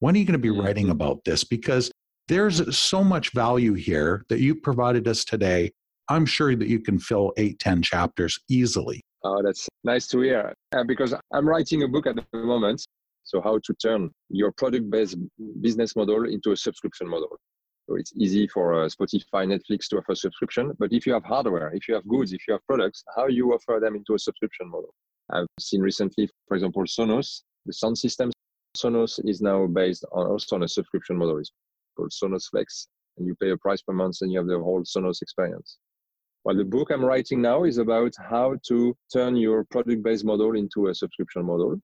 When 0.00 0.14
are 0.14 0.18
you 0.18 0.24
going 0.24 0.32
to 0.32 0.38
be 0.38 0.48
mm-hmm. 0.48 0.60
writing 0.60 0.90
about 0.90 1.24
this? 1.24 1.44
Because 1.44 1.90
there's 2.28 2.76
so 2.76 3.04
much 3.04 3.32
value 3.32 3.74
here 3.74 4.24
that 4.28 4.40
you 4.40 4.56
provided 4.56 5.06
us 5.06 5.24
today. 5.24 5.70
I'm 6.08 6.26
sure 6.26 6.54
that 6.56 6.68
you 6.68 6.80
can 6.80 6.98
fill 6.98 7.32
eight, 7.36 7.58
ten 7.60 7.82
chapters 7.82 8.38
easily. 8.48 9.00
Oh, 9.24 9.42
that's 9.42 9.68
nice 9.84 10.06
to 10.08 10.20
hear. 10.20 10.52
Uh, 10.74 10.84
because 10.84 11.14
I'm 11.32 11.48
writing 11.48 11.82
a 11.82 11.88
book 11.88 12.06
at 12.06 12.16
the 12.16 12.38
moment. 12.38 12.84
So, 13.26 13.42
how 13.42 13.58
to 13.58 13.74
turn 13.74 14.10
your 14.30 14.52
product 14.52 14.88
based 14.88 15.16
business 15.60 15.94
model 15.96 16.24
into 16.24 16.52
a 16.52 16.56
subscription 16.56 17.08
model. 17.08 17.38
So 17.88 17.94
it's 17.94 18.12
easy 18.16 18.48
for 18.48 18.82
uh, 18.82 18.88
Spotify, 18.88 19.46
Netflix 19.46 19.86
to 19.88 19.98
offer 19.98 20.14
subscription. 20.16 20.72
But 20.78 20.92
if 20.92 21.06
you 21.06 21.12
have 21.12 21.24
hardware, 21.24 21.70
if 21.72 21.86
you 21.86 21.94
have 21.94 22.06
goods, 22.08 22.32
if 22.32 22.40
you 22.48 22.54
have 22.54 22.66
products, 22.66 23.04
how 23.14 23.28
you 23.28 23.52
offer 23.52 23.78
them 23.80 23.94
into 23.94 24.14
a 24.14 24.18
subscription 24.18 24.68
model? 24.68 24.92
I've 25.30 25.46
seen 25.60 25.82
recently, 25.82 26.28
for 26.48 26.56
example, 26.56 26.82
Sonos, 26.82 27.42
the 27.64 27.72
sound 27.72 27.96
system. 27.96 28.32
Sonos 28.76 29.20
is 29.24 29.40
now 29.40 29.66
based 29.66 30.04
on 30.12 30.26
also 30.26 30.56
on 30.56 30.64
a 30.64 30.68
subscription 30.68 31.16
model. 31.16 31.38
It's 31.38 31.52
called 31.96 32.10
Sonos 32.10 32.50
Flex, 32.50 32.88
and 33.18 33.26
you 33.26 33.36
pay 33.40 33.50
a 33.50 33.56
price 33.56 33.82
per 33.82 33.92
month, 33.92 34.16
and 34.20 34.32
you 34.32 34.38
have 34.38 34.48
the 34.48 34.58
whole 34.58 34.82
Sonos 34.82 35.22
experience. 35.22 35.78
Well, 36.44 36.56
the 36.56 36.64
book 36.64 36.90
I'm 36.90 37.04
writing 37.04 37.40
now 37.40 37.64
is 37.64 37.78
about 37.78 38.14
how 38.18 38.56
to 38.68 38.96
turn 39.12 39.36
your 39.36 39.64
product-based 39.64 40.24
model 40.24 40.56
into 40.56 40.88
a 40.88 40.94
subscription 40.94 41.44
model. 41.44 41.80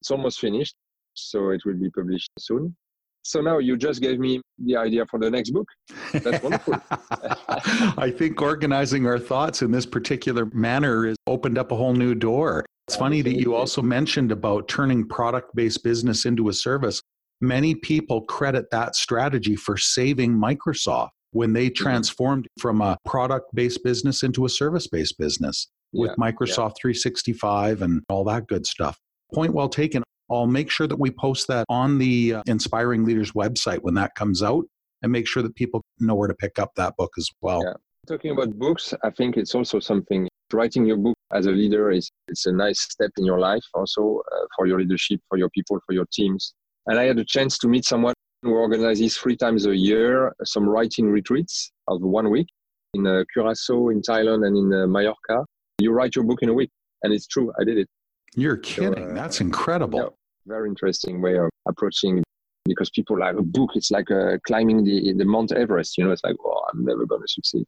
It's 0.00 0.10
almost 0.10 0.40
finished, 0.40 0.74
so 1.14 1.50
it 1.50 1.60
will 1.64 1.78
be 1.78 1.90
published 1.90 2.30
soon. 2.38 2.76
So 3.22 3.40
now 3.40 3.58
you 3.58 3.76
just 3.76 4.00
gave 4.00 4.18
me 4.18 4.40
the 4.64 4.76
idea 4.76 5.04
for 5.06 5.18
the 5.18 5.30
next 5.30 5.50
book. 5.50 5.68
That's 6.12 6.42
wonderful. 6.42 6.76
I 6.90 8.10
think 8.16 8.40
organizing 8.40 9.06
our 9.06 9.18
thoughts 9.18 9.60
in 9.60 9.70
this 9.70 9.84
particular 9.84 10.46
manner 10.54 11.08
has 11.08 11.16
opened 11.26 11.58
up 11.58 11.72
a 11.72 11.76
whole 11.76 11.92
new 11.92 12.14
door. 12.14 12.64
It's 12.86 12.96
funny 12.96 13.20
that 13.20 13.34
you 13.34 13.54
also 13.54 13.82
mentioned 13.82 14.32
about 14.32 14.66
turning 14.66 15.06
product 15.06 15.54
based 15.54 15.84
business 15.84 16.24
into 16.24 16.48
a 16.48 16.54
service. 16.54 17.02
Many 17.42 17.74
people 17.74 18.22
credit 18.22 18.70
that 18.70 18.96
strategy 18.96 19.56
for 19.56 19.76
saving 19.76 20.32
Microsoft 20.32 21.10
when 21.32 21.52
they 21.52 21.66
mm-hmm. 21.66 21.82
transformed 21.82 22.48
from 22.58 22.80
a 22.80 22.96
product 23.04 23.54
based 23.54 23.84
business 23.84 24.22
into 24.22 24.46
a 24.46 24.48
service 24.48 24.86
based 24.86 25.18
business 25.18 25.68
with 25.92 26.10
yeah, 26.10 26.30
Microsoft 26.30 26.76
yeah. 26.78 26.92
365 26.92 27.82
and 27.82 28.02
all 28.08 28.24
that 28.24 28.46
good 28.46 28.66
stuff. 28.66 28.98
Point 29.34 29.54
well 29.54 29.68
taken. 29.68 30.02
I'll 30.30 30.46
make 30.46 30.70
sure 30.70 30.86
that 30.86 30.98
we 30.98 31.10
post 31.10 31.48
that 31.48 31.64
on 31.68 31.98
the 31.98 32.34
uh, 32.34 32.42
Inspiring 32.46 33.04
Leaders 33.04 33.32
website 33.32 33.78
when 33.80 33.94
that 33.94 34.14
comes 34.14 34.42
out 34.42 34.64
and 35.02 35.10
make 35.10 35.26
sure 35.26 35.42
that 35.42 35.54
people 35.54 35.82
know 36.00 36.14
where 36.14 36.28
to 36.28 36.34
pick 36.34 36.58
up 36.58 36.72
that 36.76 36.96
book 36.96 37.12
as 37.16 37.28
well. 37.40 37.62
Yeah. 37.64 37.74
Talking 38.06 38.32
about 38.32 38.58
books, 38.58 38.94
I 39.04 39.10
think 39.10 39.36
it's 39.36 39.54
also 39.54 39.80
something 39.80 40.28
writing 40.52 40.86
your 40.86 40.96
book 40.96 41.16
as 41.32 41.46
a 41.46 41.50
leader 41.50 41.90
is 41.90 42.10
it's 42.28 42.46
a 42.46 42.52
nice 42.52 42.80
step 42.80 43.10
in 43.18 43.24
your 43.24 43.38
life 43.38 43.64
also 43.74 44.22
uh, 44.32 44.46
for 44.56 44.66
your 44.66 44.80
leadership, 44.80 45.20
for 45.28 45.36
your 45.36 45.50
people, 45.50 45.78
for 45.86 45.92
your 45.92 46.06
teams. 46.12 46.54
And 46.86 46.98
I 46.98 47.04
had 47.04 47.18
a 47.18 47.24
chance 47.24 47.58
to 47.58 47.68
meet 47.68 47.84
someone 47.84 48.14
who 48.42 48.54
organizes 48.54 49.16
three 49.16 49.36
times 49.36 49.66
a 49.66 49.76
year 49.76 50.32
some 50.44 50.68
writing 50.68 51.10
retreats 51.10 51.70
of 51.86 52.00
one 52.00 52.30
week 52.30 52.46
in 52.94 53.06
uh, 53.06 53.24
Curacao, 53.32 53.88
in 53.88 54.00
Thailand, 54.00 54.46
and 54.46 54.56
in 54.56 54.72
uh, 54.72 54.86
Mallorca. 54.86 55.44
You 55.80 55.92
write 55.92 56.16
your 56.16 56.24
book 56.24 56.38
in 56.42 56.48
a 56.48 56.54
week, 56.54 56.70
and 57.02 57.12
it's 57.12 57.26
true. 57.26 57.52
I 57.60 57.64
did 57.64 57.78
it. 57.78 57.88
You're 58.38 58.56
kidding. 58.56 58.94
So, 58.94 59.10
uh, 59.10 59.14
That's 59.14 59.40
incredible. 59.40 60.14
very 60.46 60.68
interesting 60.68 61.20
way 61.20 61.36
of 61.38 61.50
approaching 61.66 62.22
because 62.66 62.88
people 62.90 63.18
like 63.18 63.36
a 63.36 63.42
book 63.42 63.70
it's 63.74 63.90
like 63.90 64.10
uh, 64.10 64.38
climbing 64.46 64.84
the 64.84 65.12
the 65.14 65.24
mount 65.24 65.52
everest 65.52 65.98
you 65.98 66.04
know 66.04 66.10
it's 66.10 66.22
like 66.22 66.36
oh 66.44 66.62
i'm 66.72 66.84
never 66.84 67.04
going 67.04 67.20
to 67.20 67.28
succeed. 67.28 67.66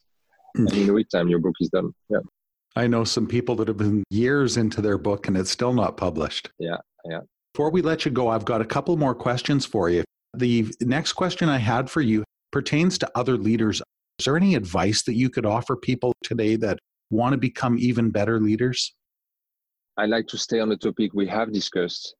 Mm. 0.57 0.69
and 0.69 0.79
in 0.79 0.89
a 0.91 0.93
week 0.93 1.09
time 1.11 1.29
your 1.29 1.41
book 1.41 1.55
is 1.61 1.69
done 1.71 1.93
yeah. 2.09 2.19
I 2.77 2.87
know 2.87 3.03
some 3.03 3.27
people 3.27 3.57
that 3.57 3.69
have 3.69 3.79
been 3.79 4.05
years 4.11 4.57
into 4.57 4.81
their 4.81 4.97
book 4.97 5.27
and 5.27 5.37
it's 5.37 5.51
still 5.51 5.73
not 5.73 5.97
published. 5.97 6.51
Yeah 6.59 6.77
yeah. 7.05 7.21
Before 7.53 7.71
we 7.71 7.83
let 7.83 8.05
you 8.05 8.11
go 8.11 8.29
i've 8.29 8.45
got 8.45 8.61
a 8.61 8.65
couple 8.65 8.97
more 8.97 9.15
questions 9.15 9.67
for 9.67 9.91
you. 9.91 10.05
The 10.35 10.73
next 10.81 11.15
question 11.15 11.49
i 11.49 11.59
had 11.59 11.91
for 11.91 12.01
you 12.01 12.25
pertains 12.53 12.97
to 12.99 13.11
other 13.15 13.37
leaders. 13.37 13.83
Is 14.19 14.25
there 14.25 14.37
any 14.37 14.55
advice 14.55 15.03
that 15.03 15.15
you 15.15 15.29
could 15.31 15.47
offer 15.47 15.77
people 15.77 16.13
today 16.23 16.57
that 16.57 16.79
want 17.11 17.33
to 17.33 17.39
become 17.39 17.77
even 17.79 18.11
better 18.11 18.39
leaders 18.39 18.95
i 20.03 20.05
like 20.07 20.27
to 20.27 20.39
stay 20.47 20.61
on 20.61 20.69
the 20.69 20.77
topic 20.87 21.11
we 21.15 21.27
have 21.27 21.53
discussed 21.61 22.15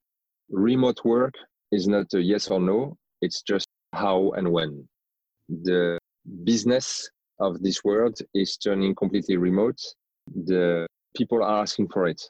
remote 0.51 0.99
work 1.05 1.33
is 1.71 1.87
not 1.87 2.13
a 2.13 2.21
yes 2.21 2.49
or 2.49 2.59
no, 2.59 2.97
it's 3.21 3.41
just 3.41 3.67
how 3.93 4.31
and 4.31 4.51
when. 4.51 4.87
The 5.49 5.97
business 6.43 7.09
of 7.39 7.61
this 7.61 7.83
world 7.83 8.17
is 8.33 8.57
turning 8.57 8.93
completely 8.95 9.37
remote. 9.37 9.79
The 10.45 10.87
people 11.15 11.43
are 11.43 11.61
asking 11.61 11.89
for 11.89 12.07
it. 12.07 12.21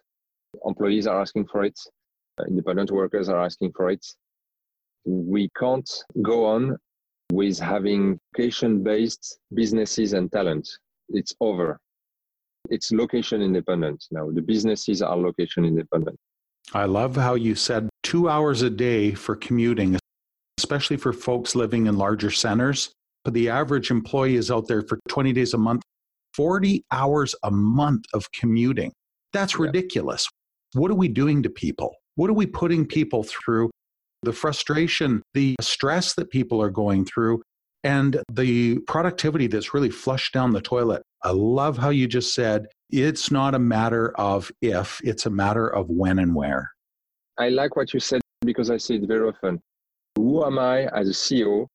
Employees 0.65 1.07
are 1.07 1.19
asking 1.19 1.47
for 1.47 1.63
it. 1.63 1.79
Uh, 2.39 2.45
independent 2.45 2.91
workers 2.91 3.29
are 3.29 3.43
asking 3.43 3.73
for 3.75 3.89
it. 3.89 4.05
We 5.05 5.49
can't 5.59 5.89
go 6.21 6.45
on 6.45 6.77
with 7.31 7.59
having 7.59 8.19
location 8.33 8.83
based 8.83 9.39
businesses 9.53 10.13
and 10.13 10.31
talent. 10.31 10.67
It's 11.09 11.33
over. 11.39 11.79
It's 12.69 12.91
location 12.91 13.41
independent 13.41 14.05
now. 14.11 14.29
The 14.31 14.41
businesses 14.41 15.01
are 15.01 15.17
location 15.17 15.65
independent. 15.65 16.17
I 16.73 16.85
love 16.85 17.15
how 17.15 17.35
you 17.35 17.55
said 17.55 17.89
two 18.03 18.29
hours 18.29 18.61
a 18.61 18.69
day 18.69 19.11
for 19.11 19.35
commuting, 19.35 19.97
especially 20.57 20.97
for 20.97 21.11
folks 21.11 21.55
living 21.55 21.87
in 21.87 21.97
larger 21.97 22.31
centers. 22.31 22.91
But 23.25 23.33
the 23.33 23.49
average 23.49 23.91
employee 23.91 24.35
is 24.35 24.49
out 24.49 24.67
there 24.67 24.81
for 24.81 24.99
20 25.09 25.33
days 25.33 25.53
a 25.53 25.57
month, 25.57 25.83
40 26.33 26.83
hours 26.91 27.35
a 27.43 27.51
month 27.51 28.05
of 28.13 28.31
commuting. 28.31 28.91
That's 29.33 29.53
yeah. 29.53 29.65
ridiculous. 29.65 30.27
What 30.73 30.89
are 30.91 30.95
we 30.95 31.07
doing 31.07 31.43
to 31.43 31.49
people? 31.49 31.93
What 32.15 32.29
are 32.29 32.33
we 32.33 32.45
putting 32.45 32.85
people 32.85 33.23
through? 33.23 33.69
The 34.23 34.33
frustration, 34.33 35.21
the 35.33 35.55
stress 35.61 36.13
that 36.13 36.29
people 36.29 36.61
are 36.61 36.69
going 36.69 37.05
through, 37.05 37.41
and 37.83 38.21
the 38.31 38.79
productivity 38.87 39.47
that's 39.47 39.73
really 39.73 39.89
flushed 39.89 40.33
down 40.33 40.51
the 40.51 40.61
toilet. 40.61 41.01
I 41.23 41.31
love 41.31 41.77
how 41.77 41.89
you 41.89 42.07
just 42.07 42.33
said 42.33 42.65
it's 42.89 43.29
not 43.29 43.53
a 43.53 43.59
matter 43.59 44.11
of 44.17 44.51
if, 44.61 44.99
it's 45.03 45.27
a 45.27 45.29
matter 45.29 45.67
of 45.67 45.87
when 45.89 46.19
and 46.19 46.33
where. 46.33 46.71
I 47.37 47.49
like 47.49 47.75
what 47.75 47.93
you 47.93 47.99
said 47.99 48.21
because 48.41 48.71
I 48.71 48.77
say 48.77 48.95
it 48.95 49.07
very 49.07 49.29
often. 49.29 49.61
Who 50.15 50.43
am 50.43 50.57
I 50.57 50.85
as 50.87 51.09
a 51.09 51.13
CEO 51.13 51.67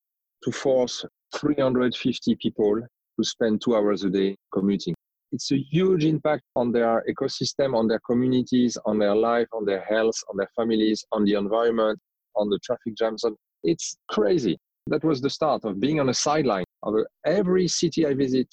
to 0.43 0.53
force 0.53 1.05
350 1.37 2.37
people 2.37 2.81
to 2.81 3.25
spend 3.25 3.63
two 3.63 3.77
hours 3.77 4.03
a 4.03 4.11
day 4.11 4.37
commuting? 4.53 4.95
It's 5.31 5.53
a 5.53 5.59
huge 5.59 6.05
impact 6.05 6.43
on 6.57 6.73
their 6.73 7.05
ecosystem, 7.09 7.77
on 7.77 7.87
their 7.87 8.01
communities, 8.01 8.77
on 8.85 8.99
their 8.99 9.15
life, 9.15 9.49
on 9.53 9.65
their 9.65 9.83
health, 9.83 10.17
on 10.29 10.37
their 10.37 10.51
families, 10.57 11.05
on 11.13 11.25
the 11.25 11.35
environment, 11.35 11.99
on 12.35 12.49
the 12.51 12.59
traffic 12.65 12.97
jams. 12.97 13.25
It's 13.63 13.97
crazy. 14.09 14.59
That 14.89 15.05
was 15.05 15.21
the 15.21 15.31
start 15.31 15.65
of 15.65 15.81
being 15.81 16.01
on 16.01 16.09
a 16.09 16.15
sideline 16.15 16.65
of 16.83 16.95
every 17.25 17.69
city 17.69 18.07
I 18.07 18.15
visit. 18.15 18.49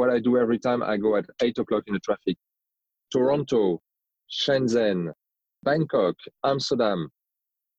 What 0.00 0.08
I 0.08 0.18
do 0.18 0.38
every 0.38 0.58
time 0.58 0.82
I 0.82 0.96
go 0.96 1.16
at 1.16 1.26
eight 1.42 1.58
o'clock 1.58 1.82
in 1.86 1.92
the 1.92 2.00
traffic. 2.00 2.38
Toronto, 3.12 3.82
Shenzhen, 4.32 5.12
Bangkok, 5.62 6.14
Amsterdam, 6.42 7.10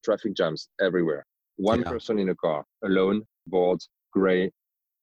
traffic 0.06 0.36
jams 0.36 0.70
everywhere. 0.80 1.26
One 1.56 1.82
yeah. 1.82 1.90
person 1.90 2.20
in 2.20 2.30
a 2.30 2.36
car, 2.36 2.64
alone, 2.86 3.24
bored, 3.48 3.80
gray, 4.14 4.52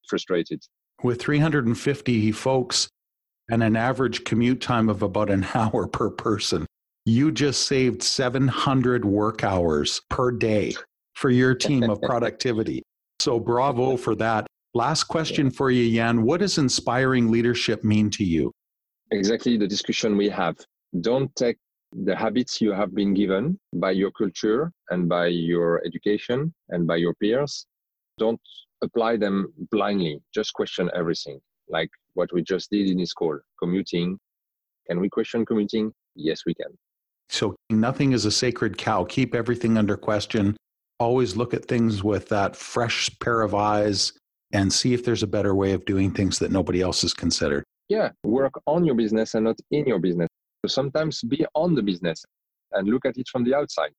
frustrated. 0.08 0.62
With 1.02 1.20
350 1.20 2.30
folks 2.30 2.88
and 3.50 3.64
an 3.64 3.74
average 3.74 4.22
commute 4.22 4.60
time 4.60 4.88
of 4.88 5.02
about 5.02 5.28
an 5.28 5.44
hour 5.54 5.88
per 5.88 6.10
person, 6.10 6.66
you 7.04 7.32
just 7.32 7.66
saved 7.66 8.00
700 8.00 9.04
work 9.04 9.42
hours 9.42 10.00
per 10.08 10.30
day 10.30 10.72
for 11.16 11.30
your 11.30 11.56
team 11.56 11.90
of 11.90 12.00
productivity. 12.10 12.84
So 13.18 13.40
bravo 13.40 13.96
for 13.96 14.14
that. 14.14 14.46
Last 14.74 15.04
question 15.04 15.50
for 15.50 15.70
you, 15.70 15.94
Jan. 15.94 16.22
What 16.22 16.40
does 16.40 16.58
inspiring 16.58 17.30
leadership 17.30 17.84
mean 17.84 18.10
to 18.10 18.24
you? 18.24 18.52
Exactly 19.10 19.56
the 19.56 19.66
discussion 19.66 20.16
we 20.16 20.28
have. 20.28 20.56
Don't 21.00 21.34
take 21.36 21.56
the 21.92 22.14
habits 22.14 22.60
you 22.60 22.72
have 22.72 22.94
been 22.94 23.14
given 23.14 23.58
by 23.74 23.92
your 23.92 24.10
culture 24.10 24.70
and 24.90 25.08
by 25.08 25.26
your 25.26 25.82
education 25.86 26.52
and 26.68 26.86
by 26.86 26.96
your 26.96 27.14
peers. 27.14 27.66
Don't 28.18 28.40
apply 28.82 29.16
them 29.16 29.52
blindly. 29.70 30.20
Just 30.34 30.52
question 30.52 30.90
everything, 30.94 31.40
like 31.68 31.90
what 32.14 32.30
we 32.32 32.42
just 32.42 32.70
did 32.70 32.90
in 32.90 33.06
school. 33.06 33.38
Commuting. 33.58 34.18
Can 34.86 35.00
we 35.00 35.08
question 35.08 35.46
commuting? 35.46 35.92
Yes, 36.14 36.42
we 36.44 36.52
can. 36.52 36.76
So 37.30 37.56
nothing 37.70 38.12
is 38.12 38.26
a 38.26 38.30
sacred 38.30 38.76
cow. 38.76 39.04
Keep 39.04 39.34
everything 39.34 39.78
under 39.78 39.96
question 39.96 40.56
always 41.00 41.36
look 41.36 41.54
at 41.54 41.64
things 41.64 42.02
with 42.02 42.28
that 42.28 42.56
fresh 42.56 43.08
pair 43.20 43.42
of 43.42 43.54
eyes 43.54 44.12
and 44.52 44.72
see 44.72 44.94
if 44.94 45.04
there's 45.04 45.22
a 45.22 45.26
better 45.26 45.54
way 45.54 45.72
of 45.72 45.84
doing 45.84 46.10
things 46.10 46.38
that 46.38 46.50
nobody 46.50 46.80
else 46.80 47.02
has 47.02 47.14
considered. 47.14 47.64
Yeah, 47.88 48.10
work 48.22 48.60
on 48.66 48.84
your 48.84 48.94
business 48.94 49.34
and 49.34 49.44
not 49.44 49.58
in 49.70 49.86
your 49.86 49.98
business. 49.98 50.28
So 50.64 50.68
sometimes 50.68 51.22
be 51.22 51.46
on 51.54 51.74
the 51.74 51.82
business 51.82 52.24
and 52.72 52.88
look 52.88 53.04
at 53.06 53.16
it 53.16 53.28
from 53.28 53.44
the 53.44 53.54
outside, 53.54 53.92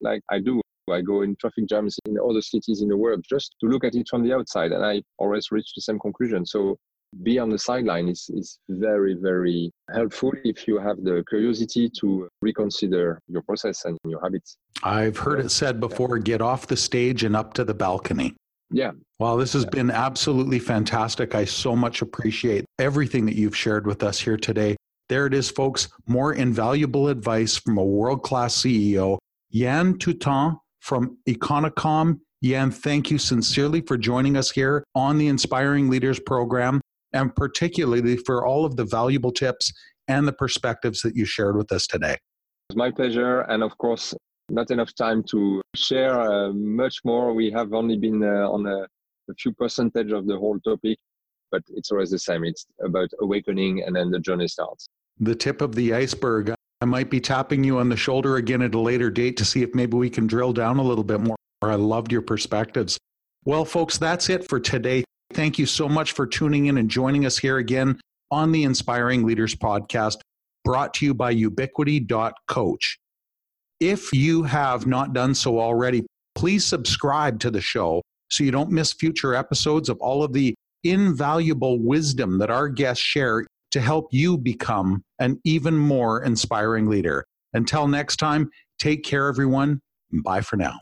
like 0.00 0.22
I 0.30 0.38
do. 0.38 0.60
I 0.88 1.00
go 1.00 1.22
in 1.22 1.34
traffic 1.40 1.66
jams 1.68 1.98
in 2.06 2.16
other 2.16 2.40
cities 2.40 2.80
in 2.80 2.88
the 2.88 2.96
world 2.96 3.24
just 3.28 3.56
to 3.60 3.66
look 3.66 3.82
at 3.82 3.96
it 3.96 4.06
from 4.08 4.22
the 4.22 4.32
outside, 4.32 4.70
and 4.70 4.84
I 4.84 5.02
always 5.18 5.50
reach 5.50 5.72
the 5.74 5.80
same 5.80 5.98
conclusion. 5.98 6.46
So 6.46 6.78
be 7.22 7.38
on 7.38 7.50
the 7.50 7.58
sideline 7.58 8.08
is, 8.08 8.30
is 8.32 8.58
very, 8.68 9.14
very 9.14 9.70
helpful 9.92 10.32
if 10.44 10.68
you 10.68 10.78
have 10.78 11.02
the 11.02 11.24
curiosity 11.28 11.90
to 12.00 12.28
reconsider 12.40 13.20
your 13.26 13.42
process 13.42 13.84
and 13.84 13.98
your 14.06 14.20
habits. 14.22 14.56
I've 14.82 15.16
heard 15.18 15.40
it 15.40 15.50
said 15.50 15.80
before 15.80 16.18
get 16.18 16.40
off 16.40 16.66
the 16.66 16.76
stage 16.76 17.24
and 17.24 17.34
up 17.34 17.54
to 17.54 17.64
the 17.64 17.74
balcony. 17.74 18.34
Yeah. 18.70 18.92
Well, 19.18 19.36
this 19.36 19.52
has 19.52 19.64
yeah. 19.64 19.70
been 19.70 19.90
absolutely 19.90 20.58
fantastic. 20.58 21.34
I 21.34 21.44
so 21.44 21.76
much 21.76 22.02
appreciate 22.02 22.64
everything 22.78 23.26
that 23.26 23.36
you've 23.36 23.56
shared 23.56 23.86
with 23.86 24.02
us 24.02 24.18
here 24.18 24.36
today. 24.36 24.76
There 25.08 25.26
it 25.26 25.34
is, 25.34 25.48
folks. 25.48 25.88
More 26.06 26.34
invaluable 26.34 27.08
advice 27.08 27.56
from 27.56 27.78
a 27.78 27.84
world 27.84 28.22
class 28.22 28.56
CEO, 28.56 29.18
Yan 29.50 29.98
Toutant 29.98 30.58
from 30.80 31.16
Econocom. 31.28 32.18
Yan, 32.42 32.70
thank 32.70 33.10
you 33.10 33.18
sincerely 33.18 33.80
for 33.80 33.96
joining 33.96 34.36
us 34.36 34.50
here 34.50 34.84
on 34.94 35.16
the 35.16 35.28
Inspiring 35.28 35.88
Leaders 35.88 36.20
program 36.20 36.80
and 37.12 37.34
particularly 37.34 38.16
for 38.16 38.44
all 38.44 38.64
of 38.64 38.76
the 38.76 38.84
valuable 38.84 39.32
tips 39.32 39.72
and 40.08 40.26
the 40.26 40.32
perspectives 40.32 41.00
that 41.00 41.16
you 41.16 41.24
shared 41.24 41.56
with 41.56 41.72
us 41.72 41.86
today. 41.86 42.16
It's 42.68 42.76
my 42.76 42.90
pleasure. 42.90 43.40
And 43.42 43.62
of 43.62 43.76
course, 43.78 44.14
not 44.50 44.70
enough 44.70 44.94
time 44.94 45.22
to 45.24 45.60
share 45.74 46.20
uh, 46.20 46.52
much 46.52 47.00
more. 47.04 47.32
We 47.34 47.50
have 47.50 47.72
only 47.72 47.96
been 47.96 48.22
uh, 48.22 48.50
on 48.50 48.66
a, 48.66 48.86
a 49.30 49.34
few 49.38 49.52
percentage 49.52 50.12
of 50.12 50.26
the 50.26 50.36
whole 50.36 50.58
topic, 50.60 50.98
but 51.50 51.62
it's 51.68 51.90
always 51.90 52.10
the 52.10 52.18
same. 52.18 52.44
It's 52.44 52.66
about 52.84 53.08
awakening 53.20 53.82
and 53.84 53.96
then 53.96 54.10
the 54.10 54.20
journey 54.20 54.48
starts. 54.48 54.86
The 55.18 55.34
tip 55.34 55.60
of 55.60 55.74
the 55.74 55.94
iceberg. 55.94 56.54
I 56.82 56.84
might 56.84 57.10
be 57.10 57.20
tapping 57.20 57.64
you 57.64 57.78
on 57.78 57.88
the 57.88 57.96
shoulder 57.96 58.36
again 58.36 58.60
at 58.60 58.74
a 58.74 58.78
later 58.78 59.10
date 59.10 59.36
to 59.38 59.44
see 59.44 59.62
if 59.62 59.74
maybe 59.74 59.96
we 59.96 60.10
can 60.10 60.26
drill 60.26 60.52
down 60.52 60.78
a 60.78 60.82
little 60.82 61.04
bit 61.04 61.20
more. 61.20 61.36
I 61.62 61.74
loved 61.74 62.12
your 62.12 62.22
perspectives. 62.22 62.98
Well, 63.44 63.64
folks, 63.64 63.96
that's 63.96 64.28
it 64.28 64.46
for 64.46 64.60
today. 64.60 65.04
Thank 65.32 65.58
you 65.58 65.66
so 65.66 65.88
much 65.88 66.12
for 66.12 66.26
tuning 66.26 66.66
in 66.66 66.76
and 66.76 66.90
joining 66.90 67.24
us 67.24 67.38
here 67.38 67.56
again 67.56 67.98
on 68.30 68.52
the 68.52 68.64
Inspiring 68.64 69.24
Leaders 69.24 69.54
podcast, 69.54 70.18
brought 70.64 70.92
to 70.94 71.06
you 71.06 71.14
by 71.14 71.30
ubiquity.coach. 71.30 72.98
If 73.80 74.12
you 74.12 74.42
have 74.44 74.86
not 74.86 75.12
done 75.12 75.34
so 75.34 75.60
already, 75.60 76.06
please 76.34 76.64
subscribe 76.64 77.40
to 77.40 77.50
the 77.50 77.60
show 77.60 78.02
so 78.30 78.44
you 78.44 78.50
don't 78.50 78.70
miss 78.70 78.92
future 78.92 79.34
episodes 79.34 79.88
of 79.88 79.98
all 80.00 80.22
of 80.22 80.32
the 80.32 80.54
invaluable 80.84 81.78
wisdom 81.80 82.38
that 82.38 82.50
our 82.50 82.68
guests 82.68 83.02
share 83.02 83.44
to 83.72 83.80
help 83.80 84.08
you 84.12 84.38
become 84.38 85.02
an 85.18 85.40
even 85.44 85.76
more 85.76 86.22
inspiring 86.22 86.88
leader. 86.88 87.24
Until 87.52 87.88
next 87.88 88.16
time, 88.16 88.50
take 88.78 89.04
care, 89.04 89.28
everyone. 89.28 89.80
Bye 90.24 90.40
for 90.40 90.56
now. 90.56 90.78